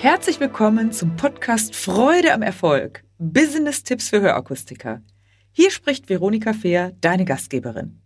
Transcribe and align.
Herzlich 0.00 0.38
willkommen 0.38 0.92
zum 0.92 1.16
Podcast 1.16 1.74
Freude 1.74 2.32
am 2.32 2.42
Erfolg. 2.42 3.02
Business-Tipps 3.18 4.10
für 4.10 4.20
Hörakustiker. 4.20 5.02
Hier 5.50 5.72
spricht 5.72 6.08
Veronika 6.08 6.52
Fehr, 6.52 6.92
deine 7.00 7.24
Gastgeberin. 7.24 8.00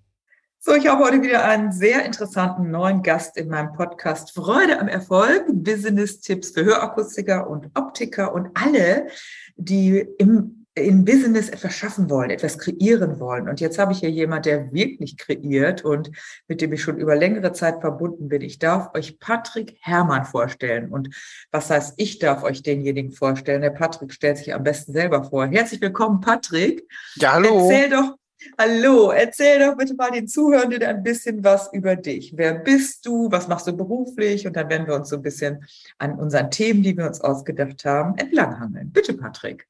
So, 0.59 0.75
ich 0.75 0.87
habe 0.87 1.05
heute 1.05 1.21
wieder 1.21 1.45
einen 1.45 1.71
sehr 1.71 2.07
interessanten 2.07 2.71
neuen 2.71 3.03
Gast 3.03 3.37
in 3.37 3.49
meinem 3.49 3.75
Podcast 3.75 4.33
Freude 4.33 4.81
am 4.81 4.89
Erfolg, 4.89 5.45
Business-Tipps 5.49 6.53
für 6.53 6.65
Hörakustiker 6.65 7.51
und 7.51 7.67
Optiker 7.75 8.33
und 8.33 8.49
alle, 8.55 9.09
die 9.57 9.99
im 10.17 10.62
in 10.75 11.05
Business 11.05 11.51
etwas 11.51 11.75
schaffen 11.75 12.09
wollen, 12.09 12.31
etwas 12.31 12.59
kreieren 12.59 13.21
wollen. 13.21 13.49
Und 13.49 13.61
jetzt 13.61 13.79
habe 13.79 13.93
ich 13.93 13.99
hier 13.99 14.11
jemand, 14.11 14.47
der 14.47 14.73
wirklich 14.73 15.19
kreiert 15.19 15.85
und 15.85 16.11
mit 16.49 16.63
dem 16.63 16.73
ich 16.73 16.83
schon 16.83 16.97
über 16.97 17.15
längere 17.15 17.53
Zeit 17.53 17.81
verbunden 17.81 18.29
bin. 18.29 18.41
Ich 18.41 18.59
darf 18.59 18.95
euch 18.95 19.19
Patrick 19.19 19.77
Herrmann 19.81 20.25
vorstellen. 20.25 20.91
Und 20.91 21.15
was 21.51 21.69
heißt, 21.69 21.95
ich 21.99 22.19
darf 22.19 22.43
euch 22.43 22.63
denjenigen 22.63 23.13
vorstellen? 23.13 23.61
Der 23.61 23.71
Patrick 23.71 24.15
stellt 24.15 24.39
sich 24.39 24.55
am 24.55 24.63
besten 24.63 24.93
selber 24.95 25.25
vor. 25.25 25.47
Herzlich 25.47 25.81
willkommen, 25.83 26.21
Patrick. 26.21 26.89
Ja, 27.17 27.35
hallo. 27.35 27.69
Erzähl 27.71 27.91
doch, 27.91 28.17
hallo, 28.57 29.11
erzähl 29.11 29.59
doch 29.59 29.77
bitte 29.77 29.95
mal 29.95 30.11
den 30.11 30.27
Zuhörenden 30.27 30.83
ein 30.85 31.03
bisschen 31.03 31.45
was 31.45 31.71
über 31.75 31.97
dich. 31.97 32.33
Wer 32.35 32.55
bist 32.55 33.05
du? 33.05 33.31
Was 33.31 33.47
machst 33.47 33.67
du 33.67 33.77
beruflich? 33.77 34.47
Und 34.47 34.57
dann 34.57 34.71
werden 34.71 34.87
wir 34.87 34.95
uns 34.95 35.11
so 35.11 35.17
ein 35.17 35.23
bisschen 35.23 35.67
an 35.99 36.19
unseren 36.19 36.51
Themen, 36.51 36.83
die 36.83 36.97
wir 36.97 37.07
uns 37.07 37.21
ausgedacht 37.21 37.85
haben, 37.85 38.17
entlanghangeln. 38.17 38.91
Bitte, 38.91 39.13
Patrick. 39.13 39.67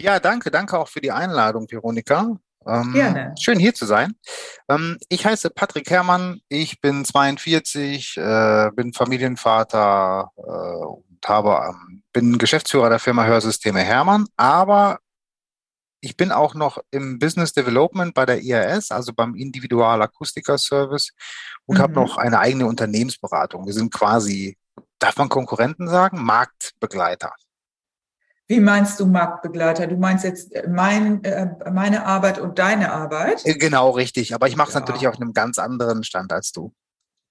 Ja, 0.00 0.20
danke, 0.20 0.50
danke 0.50 0.78
auch 0.78 0.88
für 0.88 1.00
die 1.00 1.12
Einladung, 1.12 1.70
Veronika. 1.70 2.36
Ähm, 2.66 2.92
Gerne. 2.92 3.34
Schön 3.40 3.58
hier 3.58 3.74
zu 3.74 3.86
sein. 3.86 4.14
Ähm, 4.68 4.98
ich 5.08 5.24
heiße 5.24 5.50
Patrick 5.50 5.90
Herrmann, 5.90 6.40
ich 6.48 6.80
bin 6.80 7.04
42, 7.04 8.16
äh, 8.18 8.70
bin 8.74 8.92
Familienvater 8.92 10.30
äh, 10.36 10.40
und 10.40 11.26
habe, 11.26 11.70
ähm, 11.70 12.02
bin 12.12 12.38
Geschäftsführer 12.38 12.90
der 12.90 12.98
Firma 12.98 13.24
Hörsysteme 13.24 13.80
Hermann, 13.80 14.26
aber 14.36 14.98
ich 16.02 16.16
bin 16.16 16.32
auch 16.32 16.54
noch 16.54 16.78
im 16.90 17.18
Business 17.18 17.52
Development 17.52 18.14
bei 18.14 18.26
der 18.26 18.42
IAS, 18.42 18.90
also 18.90 19.12
beim 19.12 19.34
Individual 19.34 20.00
Akustiker 20.02 20.58
Service 20.58 21.12
und 21.66 21.78
mhm. 21.78 21.82
habe 21.82 21.92
noch 21.94 22.16
eine 22.16 22.38
eigene 22.38 22.66
Unternehmensberatung. 22.66 23.66
Wir 23.66 23.74
sind 23.74 23.92
quasi, 23.92 24.56
darf 24.98 25.16
man 25.16 25.28
Konkurrenten 25.28 25.88
sagen, 25.88 26.22
Marktbegleiter. 26.22 27.32
Wie 28.50 28.58
meinst 28.58 28.98
du 28.98 29.06
Marktbegleiter? 29.06 29.86
Du 29.86 29.96
meinst 29.96 30.24
jetzt 30.24 30.52
äh, 30.52 30.68
mein, 30.68 31.22
äh, 31.22 31.54
meine 31.70 32.04
Arbeit 32.04 32.40
und 32.40 32.58
deine 32.58 32.90
Arbeit? 32.90 33.46
Äh, 33.46 33.54
genau, 33.54 33.90
richtig. 33.90 34.34
Aber 34.34 34.48
ich 34.48 34.56
mache 34.56 34.70
es 34.70 34.74
ja. 34.74 34.80
natürlich 34.80 35.06
auf 35.06 35.14
einem 35.14 35.32
ganz 35.32 35.60
anderen 35.60 36.02
Stand 36.02 36.32
als 36.32 36.50
du. 36.50 36.72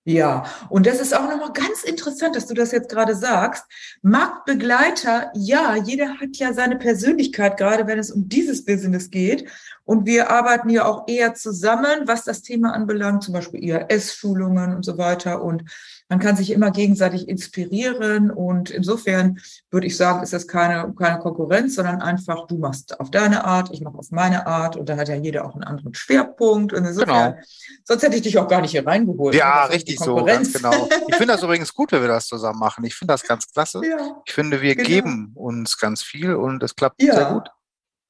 Ja, 0.06 0.46
und 0.70 0.86
das 0.86 1.02
ist 1.02 1.14
auch 1.14 1.30
nochmal 1.30 1.52
ganz 1.52 1.84
interessant, 1.84 2.38
dass 2.38 2.48
du 2.48 2.54
das 2.54 2.72
jetzt 2.72 2.88
gerade 2.88 3.16
sagst. 3.16 3.66
Marktbegleiter, 4.02 5.30
ja, 5.36 5.76
jeder 5.76 6.22
hat 6.22 6.38
ja 6.38 6.54
seine 6.54 6.78
Persönlichkeit, 6.78 7.58
gerade 7.58 7.86
wenn 7.86 8.00
es 8.00 8.12
um 8.12 8.30
dieses 8.30 8.64
Business 8.64 9.10
geht. 9.10 9.50
Und 9.84 10.06
wir 10.06 10.32
arbeiten 10.32 10.70
ja 10.70 10.86
auch 10.86 11.06
eher 11.10 11.34
zusammen, 11.34 12.08
was 12.08 12.24
das 12.24 12.44
Thema 12.44 12.74
anbelangt, 12.74 13.24
zum 13.24 13.34
Beispiel 13.34 13.62
IAS-Schulungen 13.62 14.74
und 14.74 14.86
so 14.86 14.98
weiter. 14.98 15.44
Und 15.44 15.66
man 16.10 16.18
kann 16.18 16.36
sich 16.36 16.52
immer 16.52 16.72
gegenseitig 16.72 17.30
inspirieren 17.30 18.32
und 18.32 18.72
insofern 18.72 19.40
würde 19.70 19.86
ich 19.86 19.96
sagen, 19.96 20.24
ist 20.24 20.34
das 20.34 20.48
keine, 20.48 20.92
keine 20.98 21.20
Konkurrenz, 21.20 21.76
sondern 21.76 22.02
einfach, 22.02 22.48
du 22.48 22.58
machst 22.58 23.00
auf 23.00 23.12
deine 23.12 23.46
Art, 23.46 23.70
ich 23.72 23.82
mache 23.82 23.98
auf 23.98 24.10
meine 24.10 24.48
Art 24.48 24.76
und 24.76 24.90
da 24.90 24.98
hat 24.98 25.08
ja 25.08 25.16
jeder 25.16 25.46
auch 25.46 25.54
einen 25.54 25.64
anderen 25.64 25.94
Schwerpunkt. 25.94 26.74
Und 26.74 26.84
insofern, 26.84 27.34
genau. 27.34 27.44
sonst 27.84 28.02
hätte 28.02 28.16
ich 28.16 28.24
dich 28.24 28.40
auch 28.40 28.48
gar 28.48 28.62
nicht 28.62 28.72
hier 28.72 28.86
reingeholt. 28.86 29.36
Ja, 29.36 29.66
richtig 29.66 30.00
so, 30.00 30.16
ganz 30.26 30.52
genau. 30.52 30.90
Ich 31.08 31.16
finde 31.16 31.34
das 31.34 31.44
übrigens 31.44 31.72
gut, 31.74 31.92
wenn 31.92 32.02
wir 32.02 32.08
das 32.08 32.26
zusammen 32.26 32.60
machen. 32.60 32.84
Ich 32.86 32.96
finde 32.96 33.14
das 33.14 33.24
ganz 33.24 33.46
klasse. 33.52 33.82
Ja, 33.88 34.20
ich 34.26 34.34
finde, 34.34 34.64
wir 34.64 34.76
genau. 34.76 34.88
geben 34.88 35.32
uns 35.36 35.78
ganz 35.78 36.02
viel 36.02 36.34
und 36.34 36.64
es 36.64 36.76
klappt 36.76 37.04
ja. 37.04 37.14
sehr 37.14 37.26
gut. 37.34 37.50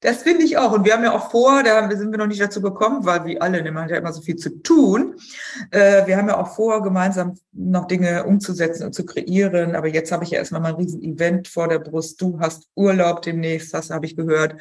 Das 0.00 0.22
finde 0.22 0.44
ich 0.44 0.56
auch. 0.56 0.72
Und 0.72 0.86
wir 0.86 0.94
haben 0.94 1.04
ja 1.04 1.14
auch 1.14 1.30
vor, 1.30 1.62
da 1.62 1.88
sind 1.90 2.10
wir 2.10 2.18
noch 2.18 2.26
nicht 2.26 2.40
dazu 2.40 2.62
gekommen, 2.62 3.04
weil 3.04 3.26
wie 3.26 3.40
alle, 3.40 3.62
ne, 3.62 3.70
man 3.70 3.84
hat 3.84 3.90
ja 3.90 3.98
immer 3.98 4.12
so 4.12 4.22
viel 4.22 4.36
zu 4.36 4.62
tun. 4.62 5.16
Äh, 5.70 6.06
wir 6.06 6.16
haben 6.16 6.28
ja 6.28 6.38
auch 6.38 6.54
vor, 6.54 6.82
gemeinsam 6.82 7.34
noch 7.52 7.86
Dinge 7.86 8.24
umzusetzen 8.24 8.84
und 8.86 8.94
zu 8.94 9.04
kreieren. 9.04 9.76
Aber 9.76 9.88
jetzt 9.88 10.10
habe 10.10 10.24
ich 10.24 10.30
ja 10.30 10.38
erstmal 10.38 10.62
mal 10.62 10.68
ein 10.70 10.76
riesen 10.76 11.02
Event 11.02 11.48
vor 11.48 11.68
der 11.68 11.80
Brust. 11.80 12.20
Du 12.20 12.40
hast 12.40 12.68
Urlaub 12.74 13.20
demnächst, 13.20 13.74
das 13.74 13.90
habe 13.90 14.06
ich 14.06 14.16
gehört. 14.16 14.56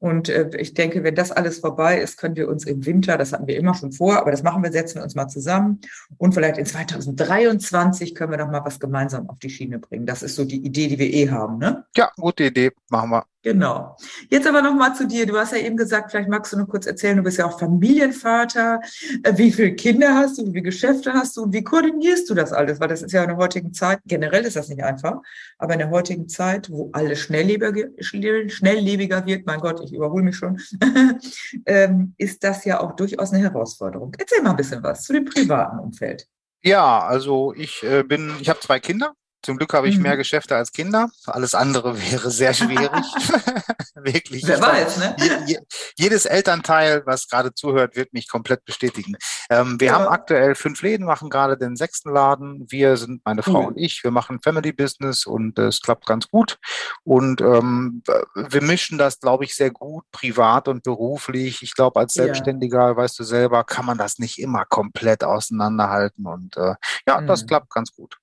Und 0.00 0.28
äh, 0.28 0.48
ich 0.56 0.74
denke, 0.74 1.02
wenn 1.02 1.16
das 1.16 1.32
alles 1.32 1.58
vorbei 1.58 2.00
ist, 2.00 2.18
können 2.18 2.36
wir 2.36 2.48
uns 2.48 2.64
im 2.64 2.86
Winter, 2.86 3.18
das 3.18 3.32
hatten 3.32 3.48
wir 3.48 3.56
immer 3.56 3.74
schon 3.74 3.90
vor, 3.90 4.16
aber 4.16 4.30
das 4.30 4.44
machen 4.44 4.62
wir, 4.62 4.70
setzen 4.70 4.96
wir 4.96 5.02
uns 5.02 5.16
mal 5.16 5.28
zusammen. 5.28 5.80
Und 6.18 6.34
vielleicht 6.34 6.56
in 6.56 6.66
2023 6.66 8.14
können 8.14 8.30
wir 8.30 8.38
noch 8.38 8.50
mal 8.50 8.64
was 8.64 8.78
gemeinsam 8.78 9.28
auf 9.28 9.38
die 9.40 9.50
Schiene 9.50 9.80
bringen. 9.80 10.06
Das 10.06 10.22
ist 10.22 10.36
so 10.36 10.44
die 10.44 10.64
Idee, 10.64 10.86
die 10.86 10.98
wir 10.98 11.12
eh 11.12 11.30
haben, 11.30 11.58
ne? 11.58 11.84
Ja, 11.96 12.12
gute 12.16 12.44
Idee, 12.44 12.70
machen 12.88 13.10
wir. 13.10 13.26
Genau. 13.42 13.96
Jetzt 14.30 14.48
aber 14.48 14.62
noch 14.62 14.74
mal 14.74 14.94
zu 14.94 15.06
dir. 15.06 15.24
Du 15.24 15.36
hast 15.38 15.52
ja 15.52 15.58
eben 15.58 15.76
gesagt, 15.76 16.10
vielleicht 16.10 16.28
magst 16.28 16.52
du 16.52 16.58
noch 16.58 16.66
kurz 16.66 16.86
erzählen, 16.86 17.16
du 17.16 17.22
bist 17.22 17.38
ja 17.38 17.46
auch 17.46 17.58
Familienvater. 17.58 18.80
Äh, 19.22 19.38
wie 19.38 19.52
viele 19.52 19.74
Kinder 19.74 20.14
hast 20.14 20.38
du? 20.38 20.46
Wie 20.46 20.50
viele 20.50 20.62
Geschäfte 20.62 21.12
hast 21.12 21.36
du? 21.36 21.44
Und 21.44 21.52
wie 21.52 21.62
koordinierst 21.62 22.28
du 22.28 22.34
das 22.34 22.52
alles? 22.52 22.80
Weil 22.80 22.88
das 22.88 23.02
ist 23.02 23.12
ja 23.12 23.22
in 23.22 23.28
der 23.28 23.36
heutigen 23.36 23.72
Zeit, 23.72 24.00
generell 24.06 24.44
ist 24.44 24.56
das 24.56 24.68
nicht 24.68 24.82
einfach, 24.82 25.18
aber 25.56 25.74
in 25.74 25.78
der 25.78 25.90
heutigen 25.90 26.28
Zeit, 26.28 26.68
wo 26.68 26.90
alles 26.92 27.20
schnelllebiger, 27.20 27.88
schnelllebiger 28.00 29.24
wird, 29.24 29.46
mein 29.46 29.60
Gott, 29.60 29.80
ich 29.84 29.92
überhole 29.92 30.24
mich 30.24 30.36
schon, 30.36 30.60
ähm, 31.66 32.14
ist 32.18 32.42
das 32.42 32.64
ja 32.64 32.80
auch 32.80 32.96
durchaus 32.96 33.32
eine 33.32 33.44
Herausforderung. 33.44 34.12
Erzähl 34.18 34.42
mal 34.42 34.50
ein 34.50 34.56
bisschen 34.56 34.82
was 34.82 35.04
zu 35.04 35.12
dem 35.12 35.24
privaten 35.24 35.78
Umfeld. 35.78 36.26
Ja, 36.62 37.06
also 37.06 37.54
ich 37.54 37.84
äh, 37.84 38.02
bin, 38.02 38.32
ich 38.40 38.48
habe 38.48 38.58
zwei 38.58 38.80
Kinder, 38.80 39.14
zum 39.42 39.56
Glück 39.56 39.72
habe 39.72 39.88
ich 39.88 39.96
mhm. 39.96 40.02
mehr 40.02 40.16
Geschäfte 40.16 40.56
als 40.56 40.72
Kinder. 40.72 41.10
Alles 41.26 41.54
andere 41.54 42.00
wäre 42.10 42.30
sehr 42.30 42.54
schwierig. 42.54 42.90
Wirklich. 43.94 44.46
Wer 44.46 44.60
weiß, 44.60 44.98
ne? 44.98 45.16
Je, 45.46 45.58
jedes 45.96 46.26
Elternteil, 46.26 47.02
was 47.06 47.28
gerade 47.28 47.54
zuhört, 47.54 47.96
wird 47.96 48.12
mich 48.12 48.28
komplett 48.28 48.64
bestätigen. 48.64 49.16
Ähm, 49.50 49.80
wir 49.80 49.88
ja. 49.88 49.94
haben 49.94 50.06
aktuell 50.06 50.54
fünf 50.54 50.82
Läden, 50.82 51.06
machen 51.06 51.30
gerade 51.30 51.56
den 51.56 51.76
sechsten 51.76 52.10
Laden. 52.10 52.66
Wir 52.68 52.96
sind, 52.96 53.24
meine 53.24 53.42
Frau 53.42 53.62
mhm. 53.62 53.68
und 53.68 53.78
ich, 53.78 54.02
wir 54.02 54.10
machen 54.10 54.40
Family 54.40 54.72
Business 54.72 55.24
und 55.24 55.58
es 55.58 55.80
klappt 55.80 56.06
ganz 56.06 56.28
gut. 56.28 56.58
Und 57.04 57.40
ähm, 57.40 58.02
wir 58.34 58.62
mischen 58.62 58.98
das, 58.98 59.20
glaube 59.20 59.44
ich, 59.44 59.54
sehr 59.54 59.70
gut, 59.70 60.04
privat 60.10 60.68
und 60.68 60.82
beruflich. 60.82 61.62
Ich 61.62 61.74
glaube, 61.74 62.00
als 62.00 62.14
Selbstständiger, 62.14 62.88
ja. 62.88 62.96
weißt 62.96 63.18
du 63.18 63.24
selber, 63.24 63.64
kann 63.64 63.86
man 63.86 63.98
das 63.98 64.18
nicht 64.18 64.38
immer 64.38 64.64
komplett 64.64 65.24
auseinanderhalten. 65.24 66.26
Und 66.26 66.56
äh, 66.56 66.74
ja, 67.06 67.20
mhm. 67.20 67.26
das 67.26 67.46
klappt 67.46 67.70
ganz 67.70 67.92
gut 67.92 68.18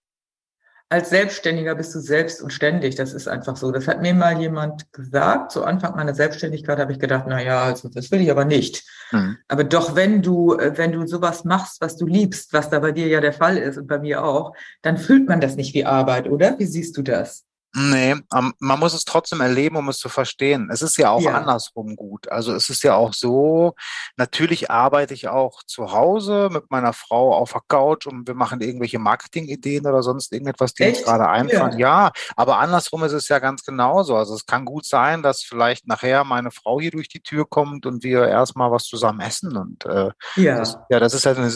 als 0.90 1.10
Selbstständiger 1.10 1.74
bist 1.76 1.96
du 1.96 2.00
selbst 2.00 2.42
und 2.42 2.54
ständig. 2.54 2.96
Das 2.96 3.14
ist 3.14 3.28
einfach 3.28 3.58
so. 3.58 3.72
Das 3.72 3.88
hat 3.88 4.02
mir 4.02 4.14
mal 4.14 4.40
jemand 4.40 4.92
gesagt. 4.94 5.52
Zu 5.52 5.64
Anfang 5.64 5.96
meiner 5.96 6.14
Selbstständigkeit 6.14 6.78
habe 6.78 6.92
ich 6.92 7.00
gedacht, 7.00 7.26
na 7.28 7.42
ja, 7.42 7.64
also 7.64 7.90
das 7.90 8.12
will 8.12 8.22
ich 8.22 8.30
aber 8.30 8.46
nicht. 8.46 8.84
Mhm. 9.12 9.38
Aber 9.48 9.64
doch, 9.64 9.96
wenn 9.96 10.22
du, 10.22 10.54
äh, 10.54 10.78
wenn 10.78 10.92
du 10.92 11.08
sowas 11.08 11.44
machst, 11.44 11.82
was 11.82 11.98
du 11.98 12.06
liebst, 12.06 12.54
was 12.54 12.70
da 12.70 12.80
bei 12.80 12.92
dir 12.92 13.08
ja 13.08 13.20
der 13.20 13.34
Fall 13.34 13.58
ist 13.58 13.78
und 13.78 13.88
bei 13.88 13.98
mir 13.98 14.24
auch, 14.24 14.54
dann 14.84 14.98
fühlt 14.98 15.28
man 15.28 15.42
das 15.42 15.56
nicht 15.56 15.74
wie 15.74 15.86
Arbeit, 15.86 16.30
oder? 16.30 16.60
Wie 16.60 16.66
siehst 16.66 16.96
du 16.98 17.02
das? 17.02 17.46
Nee, 17.78 18.16
man 18.32 18.80
muss 18.80 18.94
es 18.94 19.04
trotzdem 19.04 19.42
erleben, 19.42 19.76
um 19.76 19.90
es 19.90 19.98
zu 19.98 20.08
verstehen. 20.08 20.70
Es 20.72 20.82
ist 20.82 20.98
ja 20.98 21.10
auch 21.10 21.20
ja. 21.20 21.34
andersrum 21.34 21.98
gut. 21.98 22.30
Also 22.30 22.54
es 22.54 22.70
ist 22.70 22.84
ja 22.84 22.96
auch 22.96 23.12
so, 23.12 23.76
natürlich 24.16 24.72
arbeite 24.72 25.14
ich 25.14 25.28
auch 25.28 25.62
zu 25.64 25.92
Hause 25.92 26.48
mit 26.50 26.72
meiner 26.72 26.94
Frau 26.94 27.36
auf 27.36 27.52
der 27.52 27.64
Couch 27.68 28.08
und 28.08 28.30
wir 28.30 28.34
machen 28.34 28.62
irgendwelche 28.62 28.98
Marketingideen 28.98 29.86
oder 29.86 30.04
sonst 30.04 30.32
irgendetwas, 30.32 30.74
die 30.74 30.84
Echt? 30.84 31.00
uns 31.00 31.06
gerade 31.06 31.28
einfallen. 31.28 31.78
Ja. 31.78 32.06
ja, 32.06 32.12
aber 32.38 32.60
andersrum 32.60 33.04
ist 33.04 33.12
es 33.12 33.28
ja 33.28 33.40
ganz 33.40 33.66
genauso. 33.66 34.16
Also 34.16 34.36
es 34.36 34.46
kann 34.46 34.64
gut 34.64 34.86
sein, 34.86 35.22
dass 35.22 35.44
vielleicht 35.44 35.86
nachher 35.86 36.24
meine 36.24 36.52
Frau 36.52 36.80
hier 36.80 36.92
durch 36.92 37.10
die 37.10 37.22
Tür 37.22 37.46
kommt 37.46 37.86
und 37.86 38.04
wir 38.04 38.26
erstmal 38.26 38.72
was 38.72 38.86
zusammen 38.86 39.20
essen. 39.20 39.58
Und 39.58 39.86
äh, 39.86 40.12
ja. 40.38 40.60
Das, 40.60 40.78
ja, 40.90 41.02
das 41.02 41.14
ist 41.14 41.26
halt 41.26 41.40
eine, 41.40 41.52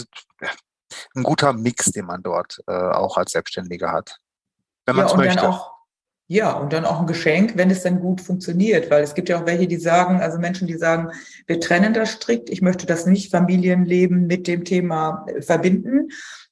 ein 1.15 1.23
guter 1.23 1.53
Mix, 1.53 1.91
den 1.91 2.07
man 2.07 2.21
dort 2.21 2.59
äh, 2.67 2.73
auch 2.73 3.15
als 3.15 3.31
Selbstständiger 3.31 3.93
hat. 3.93 4.17
Wenn 4.85 4.97
man 4.97 5.05
es 5.05 5.15
möchte. 5.15 5.47
Auch 5.47 5.78
ja, 6.31 6.51
und 6.51 6.73
dann 6.73 6.85
auch 6.85 6.99
ein 6.99 7.07
Geschenk, 7.07 7.53
wenn 7.55 7.71
es 7.71 7.81
dann 7.81 7.99
gut 7.99 8.21
funktioniert, 8.21 8.91
weil 8.91 9.01
es 9.01 9.15
gibt 9.15 9.29
ja 9.29 9.41
auch 9.41 9.47
welche, 9.47 9.67
die 9.67 9.77
sagen, 9.77 10.21
also 10.21 10.37
Menschen, 10.37 10.67
die 10.67 10.77
sagen, 10.77 11.09
wir 11.47 11.59
trennen 11.59 11.91
das 11.91 12.11
strikt, 12.11 12.51
ich 12.51 12.61
möchte 12.61 12.85
das 12.85 13.07
nicht 13.07 13.31
Familienleben 13.31 14.27
mit 14.27 14.45
dem 14.45 14.63
Thema 14.63 15.25
äh, 15.27 15.41
verbinden. 15.41 16.09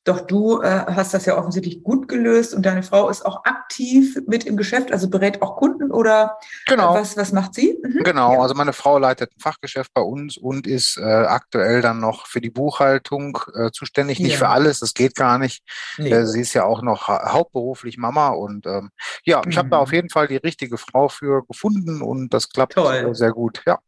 Doch 0.07 0.21
du 0.21 0.62
äh, 0.62 0.86
hast 0.88 1.13
das 1.13 1.25
ja 1.25 1.38
offensichtlich 1.38 1.83
gut 1.83 2.07
gelöst 2.07 2.54
und 2.54 2.65
deine 2.65 2.81
Frau 2.81 3.09
ist 3.09 3.25
auch 3.25 3.44
aktiv 3.44 4.18
mit 4.25 4.45
im 4.45 4.56
Geschäft, 4.56 4.94
also 4.94 5.09
berät 5.09 5.42
auch 5.42 5.57
Kunden 5.57 5.92
oder 5.92 6.38
genau. 6.65 6.95
Äh, 6.95 7.01
was, 7.01 7.18
was 7.18 7.33
macht 7.33 7.54
sie? 7.54 7.77
Mhm. 7.83 8.04
Genau, 8.04 8.33
ja. 8.33 8.39
also 8.39 8.56
meine 8.56 8.71
Frau 8.71 9.00
leitet 9.00 9.31
ein 9.36 9.39
Fachgeschäft 9.42 9.94
bei 9.94 10.01
uns 10.01 10.38
und 10.38 10.65
ist 10.65 10.98
äh, 10.98 11.01
aktuell 11.01 11.81
dann 11.81 12.00
noch 12.00 12.25
für 12.25 12.39
die 12.39 12.50
Buchhaltung 12.50 13.38
äh, 13.54 13.71
zuständig, 13.71 14.19
nicht 14.21 14.33
ja. 14.33 14.38
für 14.38 14.48
alles, 14.48 14.80
das 14.80 14.94
geht 14.94 15.15
gar 15.15 15.38
nicht. 15.38 15.62
Nee. 15.98 16.10
Äh, 16.10 16.25
sie 16.25 16.39
ist 16.39 16.53
ja 16.53 16.63
auch 16.63 16.81
noch 16.81 17.10
ha 17.10 17.33
hauptberuflich 17.33 17.98
Mama 17.98 18.30
und 18.30 18.65
ähm, 18.65 18.92
ja, 19.25 19.42
ich 19.45 19.56
mhm. 19.56 19.60
habe 19.60 19.69
da 19.69 19.77
auf 19.80 19.92
jeden 19.92 20.10
Fall 20.10 20.30
die 20.30 20.38
richtige 20.38 20.77
Frau 20.77 21.10
für 21.10 21.45
gefunden 21.45 22.01
und 22.01 22.33
das 22.33 22.48
klappt 22.48 22.75
Toll. 22.75 23.13
sehr 23.13 23.33
gut, 23.33 23.62
ja. 23.68 23.80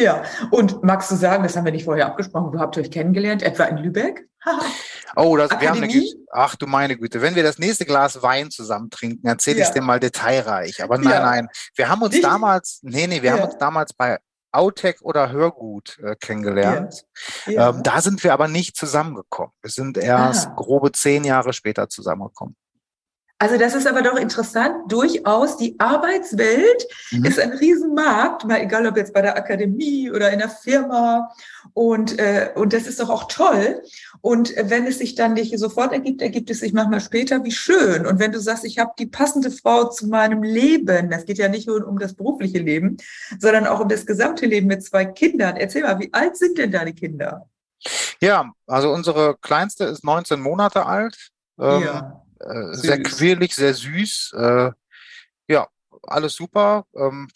Ja, 0.00 0.22
und 0.50 0.82
magst 0.82 1.10
du 1.10 1.16
sagen, 1.16 1.42
das 1.42 1.56
haben 1.56 1.64
wir 1.64 1.72
nicht 1.72 1.84
vorher 1.84 2.06
abgesprochen, 2.06 2.52
wo 2.52 2.58
habt 2.58 2.76
ihr 2.76 2.82
euch 2.82 2.90
kennengelernt, 2.90 3.42
etwa 3.42 3.64
in 3.64 3.78
Lübeck? 3.78 4.28
oh, 5.16 5.36
das, 5.36 5.50
wir 5.58 5.70
haben 5.70 5.82
eine, 5.82 6.04
ach 6.30 6.56
du 6.56 6.66
meine 6.66 6.96
Güte, 6.96 7.20
wenn 7.22 7.34
wir 7.34 7.42
das 7.42 7.58
nächste 7.58 7.84
Glas 7.84 8.22
Wein 8.22 8.50
zusammen 8.50 8.90
trinken, 8.90 9.26
erzähle 9.26 9.60
ja. 9.60 9.66
ich 9.66 9.72
dir 9.72 9.82
mal 9.82 10.00
detailreich. 10.00 10.82
Aber 10.82 10.98
nein, 10.98 11.12
ja. 11.12 11.20
nein, 11.20 11.48
wir 11.74 11.88
haben 11.88 12.02
uns 12.02 12.12
nicht? 12.12 12.24
damals, 12.24 12.80
nee, 12.82 13.06
nee, 13.06 13.22
wir 13.22 13.30
ja. 13.30 13.36
haben 13.36 13.44
uns 13.44 13.58
damals 13.58 13.92
bei 13.92 14.18
Autech 14.52 15.02
oder 15.02 15.30
Hörgut 15.30 15.98
äh, 16.02 16.16
kennengelernt. 16.16 17.04
Ähm, 17.46 17.82
da 17.82 18.00
sind 18.00 18.24
wir 18.24 18.32
aber 18.32 18.48
nicht 18.48 18.76
zusammengekommen. 18.76 19.52
Wir 19.60 19.70
sind 19.70 19.98
erst 19.98 20.48
ah. 20.48 20.54
grobe 20.56 20.92
zehn 20.92 21.24
Jahre 21.24 21.52
später 21.52 21.88
zusammengekommen. 21.88 22.56
Also 23.40 23.56
das 23.56 23.76
ist 23.76 23.86
aber 23.86 24.02
doch 24.02 24.16
interessant. 24.16 24.90
Durchaus 24.90 25.56
die 25.56 25.78
Arbeitswelt 25.78 26.86
mhm. 27.12 27.24
ist 27.24 27.38
ein 27.38 27.52
Riesenmarkt, 27.52 28.44
mal 28.44 28.60
egal 28.60 28.84
ob 28.88 28.96
jetzt 28.96 29.14
bei 29.14 29.22
der 29.22 29.36
Akademie 29.36 30.10
oder 30.10 30.32
in 30.32 30.40
der 30.40 30.48
Firma. 30.48 31.30
Und, 31.72 32.18
äh, 32.18 32.50
und 32.56 32.72
das 32.72 32.88
ist 32.88 32.98
doch 32.98 33.10
auch 33.10 33.28
toll. 33.28 33.80
Und 34.22 34.52
wenn 34.56 34.86
es 34.86 34.98
sich 34.98 35.14
dann 35.14 35.34
nicht 35.34 35.56
sofort 35.56 35.92
ergibt, 35.92 36.20
ergibt 36.20 36.50
es 36.50 36.58
sich 36.58 36.72
manchmal 36.72 37.00
später. 37.00 37.44
Wie 37.44 37.52
schön. 37.52 38.06
Und 38.06 38.18
wenn 38.18 38.32
du 38.32 38.40
sagst, 38.40 38.64
ich 38.64 38.80
habe 38.80 38.90
die 38.98 39.06
passende 39.06 39.52
Frau 39.52 39.84
zu 39.84 40.08
meinem 40.08 40.42
Leben, 40.42 41.08
das 41.08 41.24
geht 41.24 41.38
ja 41.38 41.48
nicht 41.48 41.68
nur 41.68 41.86
um 41.86 42.00
das 42.00 42.14
berufliche 42.14 42.58
Leben, 42.58 42.96
sondern 43.38 43.68
auch 43.68 43.78
um 43.78 43.88
das 43.88 44.04
gesamte 44.04 44.46
Leben 44.46 44.66
mit 44.66 44.82
zwei 44.82 45.04
Kindern. 45.04 45.56
Erzähl 45.56 45.84
mal, 45.84 46.00
wie 46.00 46.12
alt 46.12 46.36
sind 46.36 46.58
denn 46.58 46.72
deine 46.72 46.92
Kinder? 46.92 47.48
Ja, 48.20 48.50
also 48.66 48.90
unsere 48.90 49.36
kleinste 49.40 49.84
ist 49.84 50.02
19 50.02 50.40
Monate 50.40 50.86
alt. 50.86 51.30
Ähm, 51.60 51.82
ja 51.84 52.24
äh, 52.40 52.74
sehr 52.74 53.02
quirlig, 53.02 53.54
sehr 53.54 53.74
süß. 53.74 54.34
Äh, 54.36 54.70
ja, 55.48 55.68
alles 56.02 56.34
super. 56.34 56.84
Ähm, 56.96 57.28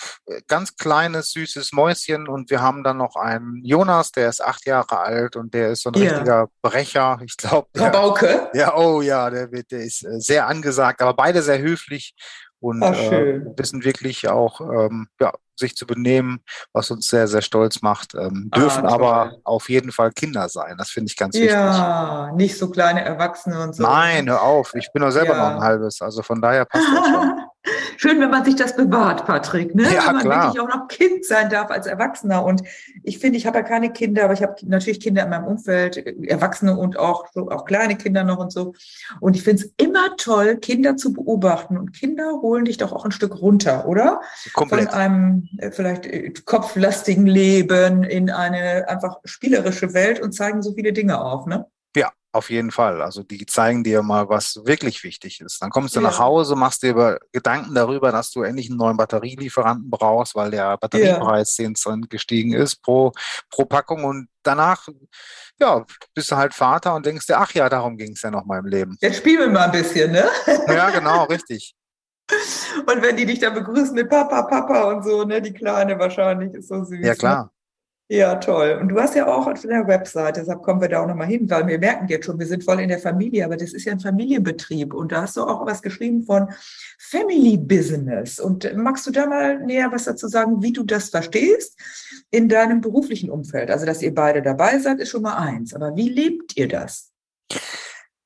ganz 0.47 0.77
kleines, 0.77 1.33
süßes 1.33 1.73
Mäuschen 1.73 2.29
und 2.29 2.51
wir 2.51 2.61
haben 2.61 2.83
dann 2.85 2.99
noch 2.99 3.17
einen 3.17 3.65
Jonas, 3.65 4.13
der 4.13 4.29
ist 4.29 4.43
acht 4.43 4.67
Jahre 4.67 4.99
alt 4.99 5.37
und 5.37 5.55
der 5.55 5.71
ist 5.71 5.83
so 5.83 5.91
ein 5.91 5.95
ja. 5.95 6.11
richtiger 6.11 6.49
Brecher. 6.63 7.21
Ich 7.25 7.37
glaube. 7.37 7.69
Bauke? 7.75 8.51
Ja, 8.55 8.77
oh 8.77 9.03
ja, 9.03 9.31
der, 9.31 9.51
wird, 9.53 9.71
der 9.71 9.81
ist 9.81 10.05
äh, 10.05 10.21
sehr 10.21 10.47
angesagt, 10.47 11.03
aber 11.03 11.15
beide 11.15 11.43
sehr 11.43 11.59
höflich 11.59 12.15
und 12.63 12.83
Ach, 12.83 12.95
äh, 12.95 13.41
wissen 13.57 13.85
wirklich 13.85 14.29
auch, 14.29 14.61
ähm, 14.61 15.09
ja, 15.21 15.33
sich 15.57 15.77
zu 15.77 15.87
benehmen, 15.87 16.41
was 16.73 16.91
uns 16.91 17.09
sehr, 17.09 17.27
sehr 17.29 17.43
stolz 17.43 17.83
macht, 17.83 18.15
ähm, 18.15 18.49
ah, 18.53 18.59
dürfen 18.59 18.87
ah, 18.87 18.93
aber 18.93 19.37
auf 19.45 19.69
jeden 19.69 19.93
Fall 19.93 20.13
Kinder 20.13 20.49
sein. 20.49 20.77
Das 20.79 20.91
finde 20.91 21.11
ich 21.11 21.17
ganz 21.17 21.35
wichtig. 21.35 21.51
Ja, 21.51 22.31
nicht 22.35 22.57
so 22.57 22.71
kleine 22.71 23.05
Erwachsene 23.05 23.63
und 23.63 23.75
so. 23.75 23.83
Nein, 23.83 24.29
hör 24.29 24.43
auf. 24.43 24.75
Ich 24.75 24.91
bin 24.93 25.03
doch 25.03 25.11
selber 25.11 25.35
ja. 25.37 25.51
noch 25.51 25.57
ein 25.57 25.63
halbes. 25.63 26.01
Also 26.01 26.23
von 26.23 26.41
daher 26.41 26.65
passt 26.65 26.87
das 26.87 27.07
schon. 27.07 27.41
Schön, 27.97 28.21
wenn 28.21 28.31
man 28.31 28.45
sich 28.45 28.57
das 28.57 28.75
bewahrt, 28.75 29.25
Patrick, 29.25 29.75
ne? 29.75 29.85
Ja, 29.85 30.09
wenn 30.09 30.15
man 30.17 30.25
klar. 30.25 30.47
wirklich 30.47 30.61
auch 30.61 30.75
noch 30.75 30.89
Kind 30.89 31.25
sein 31.25 31.49
darf 31.49 31.71
als 31.71 31.87
Erwachsener. 31.87 32.45
Und 32.45 32.63
ich 33.05 33.19
finde, 33.19 33.39
ich 33.39 33.47
habe 33.47 33.59
ja 33.59 33.63
keine 33.63 33.93
Kinder, 33.93 34.25
aber 34.25 34.33
ich 34.33 34.43
habe 34.43 34.57
natürlich 34.63 34.99
Kinder 34.99 35.23
in 35.23 35.31
meinem 35.31 35.45
Umfeld, 35.45 35.97
Erwachsene 35.97 36.77
und 36.77 36.99
auch, 36.99 37.27
auch 37.37 37.65
kleine 37.65 37.97
Kinder 37.97 38.25
noch 38.25 38.39
und 38.39 38.53
so. 38.53 38.75
Und 39.21 39.37
ich 39.37 39.45
finde 39.45 39.63
es 39.63 39.73
immer 39.77 40.17
toll, 40.17 40.57
Kinder 40.57 40.97
zu 40.97 41.13
beobachten. 41.13 41.77
Und 41.79 41.93
Kinder 41.93 42.41
holen 42.43 42.65
dich 42.65 42.79
doch 42.79 42.93
auch 42.93 43.05
ein 43.05 43.13
Stück 43.13 43.41
runter, 43.41 43.87
oder? 43.87 44.21
Komplett. 44.55 44.91
Von 44.91 44.95
einem 44.99 45.49
äh, 45.59 45.71
vielleicht 45.71 46.07
äh, 46.07 46.33
kopflastigen 46.45 47.27
Leben 47.27 48.03
in 48.03 48.31
eine 48.31 48.89
einfach 48.89 49.21
spielerische 49.25 49.95
Welt 49.95 50.21
und 50.21 50.33
zeigen 50.33 50.63
so 50.63 50.75
viele 50.75 50.93
Dinge 50.93 51.21
auf, 51.21 51.47
ne? 51.47 51.67
Ja, 51.95 52.11
auf 52.33 52.49
jeden 52.49 52.71
Fall. 52.71 53.03
Also 53.03 53.23
die 53.23 53.45
zeigen 53.45 53.85
dir 53.85 54.03
mal, 54.03 54.29
was 54.29 54.61
wirklich 54.65 55.05
wichtig 55.05 55.41
ist. 55.41 55.61
Dann 55.61 55.71
kommst 55.71 55.95
du 55.95 56.01
ja. 56.01 56.09
nach 56.09 56.19
Hause, 56.19 56.57
machst 56.57 56.83
dir 56.83 56.91
über 56.91 57.19
Gedanken 57.31 57.75
darüber, 57.75 58.11
dass 58.11 58.31
du 58.31 58.43
endlich 58.43 58.71
einen 58.71 58.79
neuen 58.79 58.97
Batterielieferanten 58.97 59.91
brauchst, 59.91 60.35
weil 60.35 60.51
der 60.51 60.79
Batteriepreis 60.79 61.57
ja. 61.59 61.65
10 61.67 61.75
Cent 61.75 62.11
gestiegen 62.11 62.55
ist 62.55 62.83
pro, 62.83 63.13
pro 63.51 63.67
Packung. 63.67 64.05
Und 64.05 64.29
danach, 64.43 64.89
ja, 65.61 65.85
bist 66.15 66.31
du 66.31 66.37
halt 66.37 66.55
Vater 66.55 66.95
und 66.95 67.05
denkst 67.05 67.27
dir, 67.27 67.39
ach 67.39 67.53
ja, 67.53 67.69
darum 67.69 67.99
ging 67.99 68.13
es 68.13 68.23
ja 68.23 68.31
noch 68.31 68.47
mal 68.47 68.61
im 68.61 68.67
Leben. 68.67 68.97
Jetzt 69.01 69.19
spielen 69.19 69.41
wir 69.41 69.51
mal 69.51 69.67
ein 69.67 69.73
bisschen, 69.73 70.13
ne? 70.13 70.27
Ja, 70.69 70.91
genau, 70.91 71.25
richtig. 71.25 71.75
Und 72.87 73.03
wenn 73.03 73.17
die 73.17 73.27
dich 73.27 73.41
da 73.41 73.51
begrüßen 73.51 73.95
mit 73.95 74.09
Papa, 74.09 74.43
Papa 74.43 74.85
und 74.85 75.05
so, 75.05 75.25
ne, 75.25 75.43
die 75.43 75.53
Kleine 75.53 75.99
wahrscheinlich 75.99 76.55
ist 76.55 76.69
so 76.69 76.83
süß. 76.83 77.05
Ja, 77.05 77.15
klar. 77.15 77.53
Ja, 78.13 78.35
toll. 78.35 78.79
Und 78.79 78.91
du 78.91 79.01
hast 79.01 79.15
ja 79.15 79.27
auch 79.27 79.47
auf 79.47 79.63
der 79.63 79.87
Website, 79.87 80.37
deshalb 80.37 80.61
kommen 80.61 80.83
wir 80.83 80.89
da 80.91 81.03
auch 81.03 81.07
nochmal 81.07 81.29
hin, 81.29 81.49
weil 81.49 81.67
wir 81.67 81.79
merken 81.79 82.09
jetzt 82.09 82.27
schon, 82.27 82.39
wir 82.39 82.45
sind 82.45 82.63
voll 82.63 82.79
in 82.81 82.91
der 82.91 82.99
Familie, 82.99 83.43
aber 83.43 83.57
das 83.57 83.73
ist 83.73 83.87
ja 83.87 83.93
ein 83.93 84.01
Familienbetrieb. 84.01 84.93
Und 84.93 85.13
da 85.13 85.23
hast 85.23 85.39
du 85.39 85.45
auch 85.45 85.65
was 85.65 85.81
geschrieben 85.81 86.23
von 86.23 86.49
Family 86.99 87.57
Business. 87.57 88.39
Und 88.39 88.71
magst 88.77 89.07
du 89.07 89.13
da 89.13 89.25
mal 89.25 89.61
näher 89.61 89.91
was 89.93 90.05
dazu 90.05 90.29
sagen, 90.29 90.63
wie 90.63 90.75
du 90.75 90.83
das 90.83 91.09
verstehst 91.09 91.81
in 92.31 92.51
deinem 92.51 92.83
beruflichen 92.83 93.31
Umfeld? 93.31 93.71
Also, 93.71 93.87
dass 93.87 94.03
ihr 94.03 94.15
beide 94.15 94.43
dabei 94.43 94.79
seid, 94.79 95.01
ist 95.01 95.09
schon 95.09 95.23
mal 95.23 95.39
eins. 95.39 95.73
Aber 95.73 95.97
wie 95.97 96.11
lebt 96.11 96.55
ihr 96.59 96.69
das? 96.69 97.12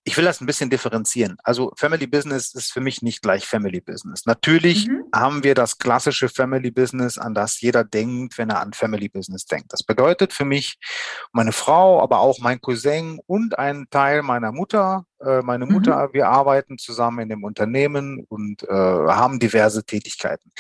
Ich 0.07 0.17
will 0.17 0.25
das 0.25 0.41
ein 0.41 0.47
bisschen 0.47 0.71
differenzieren. 0.71 1.37
Also 1.43 1.73
Family 1.77 2.07
Business 2.07 2.55
ist 2.55 2.73
für 2.73 2.81
mich 2.81 3.03
nicht 3.03 3.23
gleich 3.23 3.45
Family 3.45 3.81
Business. 3.81 4.25
Natürlich 4.25 4.87
mhm. 4.87 5.03
haben 5.13 5.43
wir 5.43 5.57
das 5.57 5.79
klassische 5.79 6.29
Family 6.29 6.71
Business, 6.71 7.19
an 7.19 7.35
das 7.35 7.61
jeder 7.61 7.83
denkt, 7.83 8.39
wenn 8.39 8.49
er 8.49 8.61
an 8.61 8.73
Family 8.73 9.09
Business 9.09 9.47
denkt. 9.47 9.73
Das 9.73 9.83
bedeutet 9.83 10.33
für 10.33 10.45
mich, 10.45 10.79
meine 11.33 11.51
Frau, 11.51 12.01
aber 12.01 12.21
auch 12.21 12.39
mein 12.39 12.61
Cousin 12.61 13.19
und 13.27 13.59
ein 13.59 13.87
Teil 13.91 14.23
meiner 14.23 14.53
Mutter 14.53 15.05
äh, 15.25 15.43
meine 15.43 15.67
Mutter, 15.67 16.09
mhm. 16.09 16.13
wir 16.13 16.29
arbeiten 16.29 16.79
zusammen 16.79 17.21
in 17.21 17.29
dem 17.29 17.45
Unternehmen 17.45 18.25
und 18.29 18.63
äh, 18.65 18.73
haben 18.73 19.39
diverse 19.39 19.85
Tätigkeiten. 19.85 20.53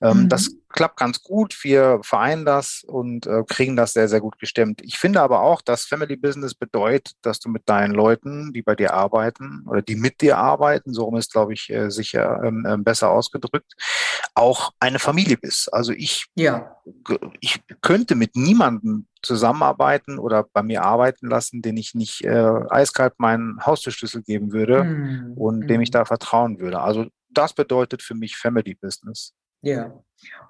Ähm, 0.00 0.22
mhm. 0.22 0.28
Das 0.28 0.50
klappt 0.68 0.98
ganz 0.98 1.22
gut. 1.22 1.58
Wir 1.64 1.98
vereinen 2.02 2.44
das 2.44 2.84
und 2.86 3.26
äh, 3.26 3.42
kriegen 3.48 3.74
das 3.74 3.94
sehr, 3.94 4.08
sehr 4.08 4.20
gut 4.20 4.38
gestemmt. 4.38 4.80
Ich 4.82 4.98
finde 4.98 5.20
aber 5.20 5.40
auch, 5.40 5.60
dass 5.60 5.84
Family 5.84 6.16
Business 6.16 6.54
bedeutet, 6.54 7.14
dass 7.22 7.40
du 7.40 7.48
mit 7.48 7.68
deinen 7.68 7.94
Leuten, 7.94 8.52
die 8.52 8.62
bei 8.62 8.74
dir 8.76 8.94
arbeiten 8.94 9.64
oder 9.66 9.82
die 9.82 9.96
mit 9.96 10.20
dir 10.20 10.38
arbeiten, 10.38 10.94
so 10.94 11.04
rum 11.04 11.16
ist, 11.16 11.32
glaube 11.32 11.54
ich, 11.54 11.68
äh, 11.70 11.90
sicher 11.90 12.42
ähm, 12.44 12.64
äh, 12.64 12.76
besser 12.76 13.10
ausgedrückt, 13.10 13.74
auch 14.34 14.70
eine 14.78 15.00
Familie 15.00 15.36
bist. 15.36 15.72
Also 15.72 15.92
ich, 15.92 16.26
ja. 16.36 16.76
ich 17.40 17.60
könnte 17.80 18.14
mit 18.14 18.36
niemandem 18.36 19.07
zusammenarbeiten 19.28 20.18
oder 20.18 20.46
bei 20.52 20.62
mir 20.62 20.82
arbeiten 20.82 21.28
lassen, 21.28 21.62
den 21.62 21.76
ich 21.76 21.94
nicht 21.94 22.24
äh, 22.24 22.60
eiskalt 22.70 23.14
meinen 23.18 23.64
Haustürschlüssel 23.64 24.22
geben 24.22 24.52
würde 24.52 24.84
mm. 24.84 25.34
und 25.36 25.60
mm. 25.60 25.66
dem 25.68 25.80
ich 25.80 25.88
hm. 25.88 25.92
da 25.92 26.04
vertrauen 26.04 26.58
würde. 26.58 26.80
Also 26.80 27.06
das 27.30 27.52
bedeutet 27.52 28.02
für 28.02 28.14
mich 28.14 28.36
Family 28.36 28.74
Business. 28.74 29.34
Ja. 29.62 29.92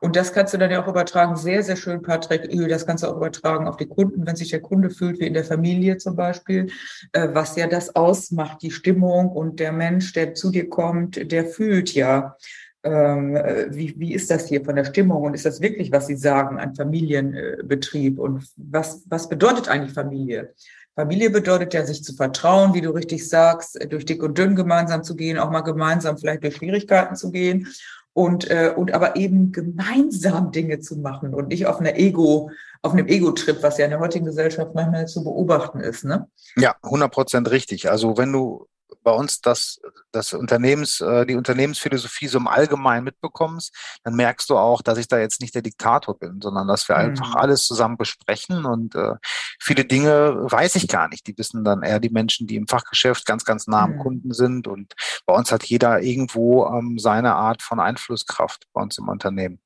Und 0.00 0.16
das 0.16 0.32
kannst 0.32 0.54
du 0.54 0.58
dann 0.58 0.70
ja 0.70 0.82
auch 0.82 0.88
übertragen. 0.88 1.36
Sehr, 1.36 1.62
sehr 1.62 1.76
schön, 1.76 2.00
Patrick. 2.02 2.50
Das 2.68 2.86
kannst 2.86 3.04
du 3.04 3.08
auch 3.08 3.16
übertragen 3.16 3.66
auf 3.66 3.76
die 3.76 3.86
Kunden, 3.86 4.26
wenn 4.26 4.36
sich 4.36 4.50
der 4.50 4.60
Kunde 4.60 4.90
fühlt, 4.90 5.20
wie 5.20 5.26
in 5.26 5.34
der 5.34 5.44
Familie 5.44 5.98
zum 5.98 6.16
Beispiel, 6.16 6.70
äh, 7.12 7.28
was 7.32 7.56
ja 7.56 7.66
das 7.66 7.94
ausmacht, 7.94 8.62
die 8.62 8.70
Stimmung 8.70 9.30
und 9.30 9.60
der 9.60 9.72
Mensch, 9.72 10.12
der 10.12 10.34
zu 10.34 10.50
dir 10.50 10.68
kommt, 10.68 11.30
der 11.32 11.44
fühlt 11.46 11.92
ja 11.94 12.36
ähm, 12.84 13.34
wie, 13.70 13.94
wie 13.98 14.14
ist 14.14 14.30
das 14.30 14.46
hier 14.46 14.64
von 14.64 14.76
der 14.76 14.84
Stimmung 14.84 15.22
und 15.24 15.34
ist 15.34 15.46
das 15.46 15.60
wirklich, 15.60 15.90
was 15.90 16.06
Sie 16.06 16.16
sagen, 16.16 16.58
ein 16.58 16.74
Familienbetrieb 16.74 18.18
und 18.18 18.44
was, 18.56 19.02
was 19.08 19.28
bedeutet 19.28 19.68
eigentlich 19.68 19.92
Familie? 19.92 20.54
Familie 20.94 21.30
bedeutet 21.30 21.74
ja, 21.74 21.84
sich 21.86 22.02
zu 22.02 22.14
vertrauen, 22.14 22.74
wie 22.74 22.80
du 22.80 22.90
richtig 22.90 23.28
sagst, 23.28 23.78
durch 23.88 24.04
dick 24.04 24.22
und 24.22 24.36
dünn 24.36 24.56
gemeinsam 24.56 25.04
zu 25.04 25.14
gehen, 25.14 25.38
auch 25.38 25.50
mal 25.50 25.60
gemeinsam 25.60 26.18
vielleicht 26.18 26.42
durch 26.42 26.56
Schwierigkeiten 26.56 27.14
zu 27.14 27.30
gehen 27.30 27.68
und, 28.14 28.50
äh, 28.50 28.72
und 28.74 28.92
aber 28.92 29.14
eben 29.14 29.52
gemeinsam 29.52 30.50
Dinge 30.50 30.80
zu 30.80 30.96
machen 30.96 31.34
und 31.34 31.48
nicht 31.48 31.66
auf 31.66 31.78
einer 31.78 31.96
Ego, 31.96 32.50
auf 32.82 32.92
einem 32.92 33.06
Ego-Trip, 33.06 33.62
was 33.62 33.78
ja 33.78 33.84
in 33.84 33.92
der 33.92 34.00
heutigen 34.00 34.24
Gesellschaft 34.24 34.74
manchmal 34.74 35.06
zu 35.06 35.22
beobachten 35.22 35.78
ist, 35.78 36.04
ne? 36.04 36.26
Ja, 36.56 36.74
100 36.82 37.12
Prozent 37.12 37.50
richtig. 37.50 37.90
Also 37.90 38.18
wenn 38.18 38.32
du 38.32 38.66
bei 39.02 39.10
uns 39.10 39.40
das, 39.40 39.80
das 40.12 40.32
Unternehmens, 40.32 41.00
äh, 41.00 41.26
die 41.26 41.36
Unternehmensphilosophie 41.36 42.28
so 42.28 42.38
im 42.38 42.48
Allgemeinen 42.48 43.04
mitbekommst, 43.04 43.74
dann 44.04 44.14
merkst 44.14 44.48
du 44.50 44.56
auch, 44.56 44.82
dass 44.82 44.98
ich 44.98 45.08
da 45.08 45.18
jetzt 45.18 45.40
nicht 45.40 45.54
der 45.54 45.62
Diktator 45.62 46.18
bin, 46.18 46.40
sondern 46.40 46.68
dass 46.68 46.88
wir 46.88 46.96
mhm. 46.96 47.02
einfach 47.02 47.34
alles 47.34 47.64
zusammen 47.64 47.96
besprechen 47.96 48.64
und 48.64 48.94
äh, 48.94 49.14
viele 49.60 49.84
Dinge 49.84 50.36
weiß 50.50 50.76
ich 50.76 50.88
gar 50.88 51.08
nicht. 51.08 51.26
Die 51.26 51.36
wissen 51.38 51.64
dann 51.64 51.82
eher 51.82 52.00
die 52.00 52.10
Menschen, 52.10 52.46
die 52.46 52.56
im 52.56 52.68
Fachgeschäft 52.68 53.26
ganz, 53.26 53.44
ganz 53.44 53.66
nah 53.66 53.84
am 53.84 53.92
mhm. 53.92 53.98
Kunden 53.98 54.32
sind 54.32 54.66
und 54.66 54.94
bei 55.26 55.34
uns 55.34 55.52
hat 55.52 55.64
jeder 55.64 56.02
irgendwo 56.02 56.66
ähm, 56.66 56.98
seine 56.98 57.34
Art 57.34 57.62
von 57.62 57.80
Einflusskraft 57.80 58.66
bei 58.72 58.82
uns 58.82 58.98
im 58.98 59.08
Unternehmen. 59.08 59.60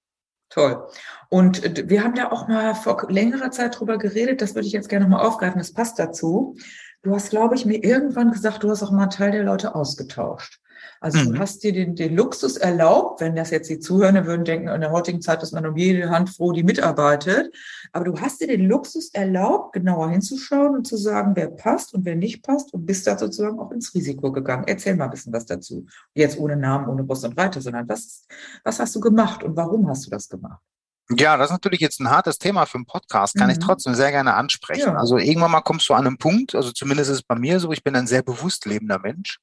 Toll. 0.53 0.87
Und 1.31 1.65
äh, 1.65 1.89
wir 1.89 2.05
haben 2.05 2.15
da 2.15 2.31
auch 2.31 2.47
mal 2.47 2.75
vor 2.75 3.07
längerer 3.09 3.51
Zeit 3.51 3.79
drüber 3.79 3.97
geredet, 3.97 4.43
das 4.43 4.55
würde 4.55 4.67
ich 4.67 4.73
jetzt 4.73 4.91
gerne 4.91 5.07
nochmal 5.07 5.27
aufgreifen, 5.27 5.59
das 5.59 5.73
passt 5.73 5.99
dazu. 5.99 6.57
Du 7.03 7.15
hast, 7.15 7.31
glaube 7.31 7.57
ich, 7.57 7.67
mir 7.67 7.83
irgendwann 7.83 8.31
gesagt, 8.31 8.63
du 8.63 8.71
hast 8.71 8.83
auch 8.83 8.93
mal 8.93 9.03
einen 9.03 9.11
Teil 9.11 9.33
der 9.33 9.45
Leute 9.45 9.75
ausgetauscht. 9.75 10.61
Also 11.01 11.19
mhm. 11.19 11.33
du 11.33 11.39
hast 11.41 11.65
dir 11.65 11.73
den, 11.73 11.97
den 11.97 12.15
Luxus 12.15 12.57
erlaubt, 12.57 13.21
wenn 13.21 13.35
das 13.35 13.51
jetzt 13.51 13.69
die 13.69 13.81
Zuhörer 13.81 14.25
würden 14.25 14.45
denken, 14.45 14.69
in 14.69 14.81
der 14.81 14.93
heutigen 14.93 15.21
Zeit 15.21 15.43
ist 15.43 15.53
man 15.53 15.67
um 15.67 15.77
jede 15.77 16.11
Hand 16.11 16.31
froh, 16.31 16.53
die 16.53 16.63
mitarbeitet. 16.63 17.53
Aber 17.93 18.05
du 18.05 18.21
hast 18.21 18.41
dir 18.41 18.47
den 18.47 18.69
Luxus 18.69 19.13
erlaubt, 19.13 19.73
genauer 19.73 20.11
hinzuschauen 20.11 20.77
und 20.77 20.87
zu 20.87 20.97
sagen, 20.97 21.33
wer 21.35 21.49
passt 21.49 21.93
und 21.93 22.05
wer 22.05 22.15
nicht 22.15 22.45
passt 22.45 22.73
und 22.73 22.87
bist 22.87 23.07
da 23.09 23.19
sozusagen 23.19 23.59
auch 23.59 23.73
ins 23.73 23.93
Risiko 23.95 24.31
gegangen. 24.31 24.65
Erzähl 24.69 24.95
mal 24.95 25.07
ein 25.07 25.11
bisschen 25.11 25.33
was 25.33 25.47
dazu. 25.47 25.87
Jetzt 26.15 26.39
ohne 26.39 26.57
Namen, 26.57 26.89
ohne 26.89 27.03
Brust 27.03 27.25
und 27.25 27.37
Reiter, 27.37 27.61
sondern 27.61 27.89
was, 27.89 28.27
was 28.63 28.79
hast 28.79 28.95
du 28.95 29.01
gemacht 29.01 29.43
und 29.43 29.57
warum 29.57 29.89
hast 29.89 30.07
du 30.07 30.11
das 30.11 30.29
gemacht? 30.29 30.63
Ja, 31.11 31.37
das 31.37 31.47
ist 31.47 31.53
natürlich 31.53 31.81
jetzt 31.81 32.01
ein 32.01 32.11
hartes 32.11 32.39
Thema 32.39 32.65
für 32.67 32.77
einen 32.77 32.87
Podcast, 32.87 33.35
kann 33.37 33.49
mhm. 33.49 33.53
ich 33.53 33.59
trotzdem 33.59 33.95
sehr 33.95 34.13
gerne 34.13 34.35
ansprechen. 34.35 34.93
Ja. 34.93 34.97
Also 34.97 35.19
irgendwann 35.19 35.51
mal 35.51 35.61
kommst 35.61 35.89
du 35.89 35.95
an 35.95 36.07
einen 36.07 36.19
Punkt, 36.19 36.55
also 36.55 36.73
zumindest 36.73 37.11
ist 37.11 37.17
es 37.17 37.23
bei 37.23 37.35
mir 37.35 37.61
so, 37.61 37.73
ich 37.73 37.83
bin 37.83 37.97
ein 37.97 38.07
sehr 38.07 38.23
bewusst 38.23 38.67
lebender 38.67 38.99
Mensch. 38.99 39.39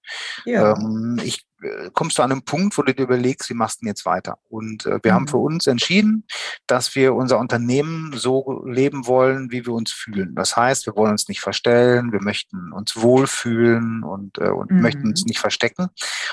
Ja. 0.45 0.75
Ähm, 0.75 1.19
ich 1.23 1.45
kommst 1.93 2.17
du 2.17 2.23
an 2.23 2.31
einen 2.31 2.43
Punkt, 2.43 2.77
wo 2.77 2.81
du 2.81 2.93
dir 2.93 3.03
überlegst, 3.03 3.49
wie 3.49 3.53
machst 3.53 3.81
du 3.81 3.85
denn 3.85 3.89
jetzt 3.89 4.05
weiter? 4.05 4.37
Und 4.49 4.85
äh, 4.85 4.99
wir 5.03 5.11
mhm. 5.11 5.15
haben 5.15 5.27
für 5.27 5.37
uns 5.37 5.67
entschieden, 5.67 6.25
dass 6.67 6.95
wir 6.95 7.13
unser 7.13 7.39
Unternehmen 7.39 8.13
so 8.15 8.63
leben 8.65 9.07
wollen, 9.07 9.51
wie 9.51 9.65
wir 9.65 9.73
uns 9.73 9.91
fühlen. 9.91 10.35
Das 10.35 10.55
heißt, 10.55 10.85
wir 10.85 10.95
wollen 10.95 11.11
uns 11.11 11.27
nicht 11.27 11.41
verstellen, 11.41 12.11
wir 12.11 12.21
möchten 12.21 12.71
uns 12.71 12.95
wohlfühlen 12.95 14.03
und, 14.03 14.37
äh, 14.37 14.49
und 14.49 14.71
mhm. 14.71 14.81
möchten 14.81 15.07
uns 15.07 15.25
nicht 15.25 15.39
verstecken. 15.39 15.89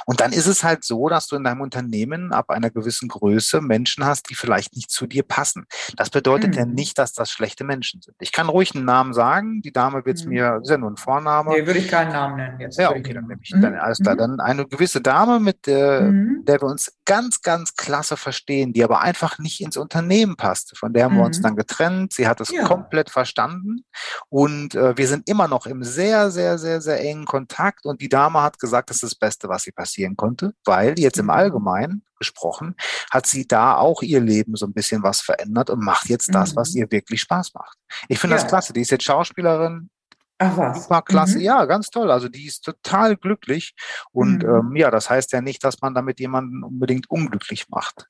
Und 0.06 0.20
dann 0.20 0.32
ist 0.32 0.46
es 0.46 0.62
halt 0.62 0.84
so, 0.84 1.08
dass 1.08 1.26
du 1.26 1.36
in 1.36 1.44
deinem 1.44 1.60
Unternehmen 1.60 2.32
ab 2.32 2.50
einer 2.50 2.70
gewissen 2.70 3.08
Größe 3.08 3.60
Menschen 3.60 4.04
hast, 4.04 4.30
die 4.30 4.34
vielleicht 4.34 4.76
nicht 4.76 4.90
zu 4.90 5.06
dir 5.06 5.22
passen. 5.22 5.66
Das 5.96 6.10
bedeutet 6.10 6.52
mhm. 6.52 6.58
ja 6.58 6.66
nicht, 6.66 6.98
dass 6.98 7.12
das 7.12 7.30
schlechte 7.30 7.64
Menschen 7.64 8.02
sind. 8.02 8.16
Ich 8.20 8.32
kann 8.32 8.48
ruhig 8.48 8.74
einen 8.74 8.84
Namen 8.84 9.12
sagen. 9.12 9.62
Die 9.62 9.72
Dame 9.72 10.04
wird 10.04 10.18
es 10.18 10.24
mhm. 10.24 10.30
mir, 10.30 10.60
ist 10.62 10.70
ja 10.70 10.78
nur 10.78 10.90
ein 10.90 10.96
Vorname. 10.96 11.50
Nee, 11.50 11.66
würde 11.66 11.80
ich 11.80 11.88
keinen 11.88 12.12
Namen 12.12 12.36
nennen 12.36 12.60
jetzt. 12.60 12.78
Ja, 12.78 12.90
okay, 12.90 13.12
dann 13.12 13.26
nehme 13.26 13.40
ich 13.42 13.50
dann 13.50 13.74
alles 13.74 13.98
klar. 13.98 14.14
Mhm. 14.14 14.18
Dann 14.18 14.40
eine 14.40 14.66
gewisse 14.66 15.00
Dame 15.00 15.15
Dame, 15.16 15.40
mit 15.40 15.66
der, 15.66 16.02
mhm. 16.02 16.44
der 16.44 16.60
wir 16.60 16.66
uns 16.66 16.92
ganz, 17.06 17.40
ganz 17.40 17.74
klasse 17.74 18.16
verstehen, 18.16 18.72
die 18.74 18.84
aber 18.84 19.00
einfach 19.00 19.38
nicht 19.38 19.60
ins 19.62 19.76
Unternehmen 19.78 20.36
passte. 20.36 20.76
Von 20.76 20.92
der 20.92 21.04
haben 21.04 21.14
mhm. 21.14 21.18
wir 21.18 21.24
uns 21.24 21.38
mhm. 21.38 21.42
dann 21.42 21.56
getrennt. 21.56 22.12
Sie 22.12 22.28
hat 22.28 22.40
es 22.40 22.50
ja. 22.50 22.64
komplett 22.64 23.08
verstanden. 23.08 23.84
Und 24.28 24.74
äh, 24.74 24.96
wir 24.96 25.08
sind 25.08 25.28
immer 25.28 25.48
noch 25.48 25.66
im 25.66 25.82
sehr, 25.84 26.30
sehr, 26.30 26.58
sehr, 26.58 26.82
sehr 26.82 27.00
engen 27.00 27.24
Kontakt. 27.24 27.86
Und 27.86 28.02
die 28.02 28.10
Dame 28.10 28.42
hat 28.42 28.58
gesagt, 28.58 28.90
das 28.90 28.96
ist 28.96 29.12
das 29.12 29.14
Beste, 29.14 29.48
was 29.48 29.62
sie 29.62 29.72
passieren 29.72 30.16
konnte, 30.16 30.52
weil 30.64 30.98
jetzt 30.98 31.18
im 31.18 31.26
mhm. 31.26 31.30
Allgemeinen 31.30 32.02
gesprochen, 32.18 32.74
hat 33.10 33.26
sie 33.26 33.46
da 33.46 33.76
auch 33.76 34.02
ihr 34.02 34.20
Leben 34.20 34.56
so 34.56 34.66
ein 34.66 34.72
bisschen 34.72 35.02
was 35.02 35.20
verändert 35.20 35.68
und 35.70 35.82
macht 35.82 36.08
jetzt 36.08 36.34
das, 36.34 36.56
was 36.56 36.72
mhm. 36.72 36.80
ihr 36.80 36.90
wirklich 36.90 37.20
Spaß 37.20 37.52
macht. 37.54 37.76
Ich 38.08 38.18
finde 38.18 38.36
ja. 38.36 38.42
das 38.42 38.48
klasse. 38.48 38.72
Die 38.72 38.80
ist 38.80 38.90
jetzt 38.90 39.04
Schauspielerin, 39.04 39.90
Ach 40.38 40.56
was. 40.56 40.84
Super 40.84 41.02
klasse, 41.02 41.38
mhm. 41.38 41.44
ja, 41.44 41.64
ganz 41.64 41.90
toll. 41.90 42.10
Also 42.10 42.28
die 42.28 42.46
ist 42.46 42.64
total 42.64 43.16
glücklich. 43.16 43.74
Und 44.12 44.42
mhm. 44.42 44.48
ähm, 44.48 44.76
ja, 44.76 44.90
das 44.90 45.08
heißt 45.08 45.32
ja 45.32 45.40
nicht, 45.40 45.64
dass 45.64 45.80
man 45.80 45.94
damit 45.94 46.20
jemanden 46.20 46.62
unbedingt 46.62 47.10
unglücklich 47.10 47.68
macht. 47.68 48.08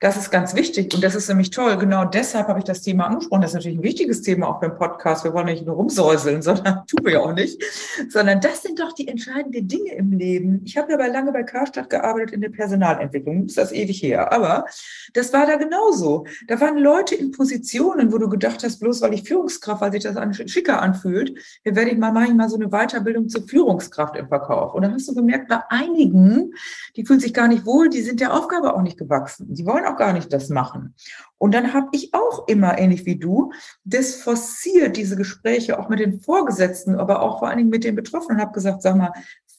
Das 0.00 0.16
ist 0.16 0.30
ganz 0.30 0.54
wichtig 0.54 0.94
und 0.94 1.02
das 1.02 1.16
ist 1.16 1.28
nämlich 1.28 1.50
toll. 1.50 1.76
Genau 1.76 2.04
deshalb 2.04 2.46
habe 2.46 2.60
ich 2.60 2.64
das 2.64 2.82
Thema 2.82 3.06
angesprochen. 3.06 3.40
Das 3.42 3.50
ist 3.50 3.54
natürlich 3.54 3.78
ein 3.78 3.82
wichtiges 3.82 4.22
Thema 4.22 4.46
auch 4.46 4.60
beim 4.60 4.76
Podcast. 4.76 5.24
Wir 5.24 5.34
wollen 5.34 5.46
nicht 5.46 5.66
nur 5.66 5.74
rumsäuseln, 5.74 6.40
sondern 6.48 6.86
tun 6.86 7.00
wir 7.04 7.14
ja 7.14 7.20
auch 7.20 7.34
nicht, 7.34 7.60
sondern 8.08 8.40
das 8.40 8.62
sind 8.62 8.78
doch 8.78 8.92
die 8.92 9.08
entscheidenden 9.08 9.66
Dinge 9.66 9.96
im 9.96 10.12
Leben. 10.12 10.60
Ich 10.64 10.76
habe 10.76 10.92
ja 10.92 10.98
bei 10.98 11.08
lange 11.08 11.32
bei 11.32 11.42
Karstadt 11.42 11.90
gearbeitet 11.90 12.30
in 12.30 12.40
der 12.42 12.50
Personalentwicklung. 12.50 13.46
Ist 13.46 13.58
das 13.58 13.72
ewig 13.72 14.00
her. 14.00 14.32
Aber 14.32 14.66
das 15.14 15.32
war 15.32 15.46
da 15.46 15.56
genauso. 15.56 16.26
Da 16.46 16.60
waren 16.60 16.78
Leute 16.78 17.16
in 17.16 17.32
Positionen, 17.32 18.12
wo 18.12 18.18
du 18.18 18.28
gedacht 18.28 18.62
hast, 18.62 18.78
bloß 18.78 19.02
weil 19.02 19.14
ich 19.14 19.24
Führungskraft, 19.24 19.80
weil 19.80 19.90
sich 19.90 20.04
das 20.04 20.16
an, 20.16 20.32
schicker 20.32 20.80
anfühlt, 20.80 21.36
hier 21.64 21.74
werde 21.74 21.90
ich 21.90 21.98
mal, 21.98 22.12
mache 22.12 22.26
ich 22.26 22.34
mal 22.34 22.48
so 22.48 22.54
eine 22.54 22.68
Weiterbildung 22.68 23.28
zur 23.28 23.48
Führungskraft 23.48 24.14
im 24.14 24.28
Verkauf. 24.28 24.74
Und 24.74 24.82
dann 24.82 24.94
hast 24.94 25.08
du 25.08 25.14
gemerkt, 25.16 25.48
bei 25.48 25.60
einigen, 25.70 26.52
die 26.94 27.04
fühlen 27.04 27.18
sich 27.18 27.34
gar 27.34 27.48
nicht 27.48 27.66
wohl, 27.66 27.88
die 27.88 28.02
sind 28.02 28.20
der 28.20 28.32
Aufgabe 28.32 28.76
auch 28.76 28.82
nicht 28.82 28.96
gewachsen. 28.96 29.52
Die 29.52 29.66
wollen 29.66 29.87
auch 29.88 29.96
gar 29.96 30.12
nicht 30.12 30.32
das 30.32 30.48
machen. 30.48 30.94
Und 31.38 31.54
dann 31.54 31.72
habe 31.72 31.88
ich 31.92 32.14
auch 32.14 32.48
immer, 32.48 32.78
ähnlich 32.78 33.06
wie 33.06 33.16
du, 33.16 33.52
das 33.84 34.16
forciert, 34.16 34.96
diese 34.96 35.16
Gespräche 35.16 35.78
auch 35.78 35.88
mit 35.88 36.00
den 36.00 36.20
Vorgesetzten, 36.20 36.96
aber 36.96 37.22
auch 37.22 37.38
vor 37.38 37.48
allen 37.48 37.58
Dingen 37.58 37.70
mit 37.70 37.84
den 37.84 37.94
Betroffenen, 37.94 38.40
habe 38.40 38.52
gesagt, 38.52 38.82
sag 38.82 38.96
mal, 38.96 39.12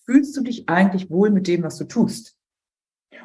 fühlst 0.06 0.36
du 0.36 0.42
dich 0.42 0.68
eigentlich 0.68 1.10
wohl 1.10 1.30
mit 1.30 1.48
dem, 1.48 1.64
was 1.64 1.78
du 1.78 1.86
tust? 1.86 2.36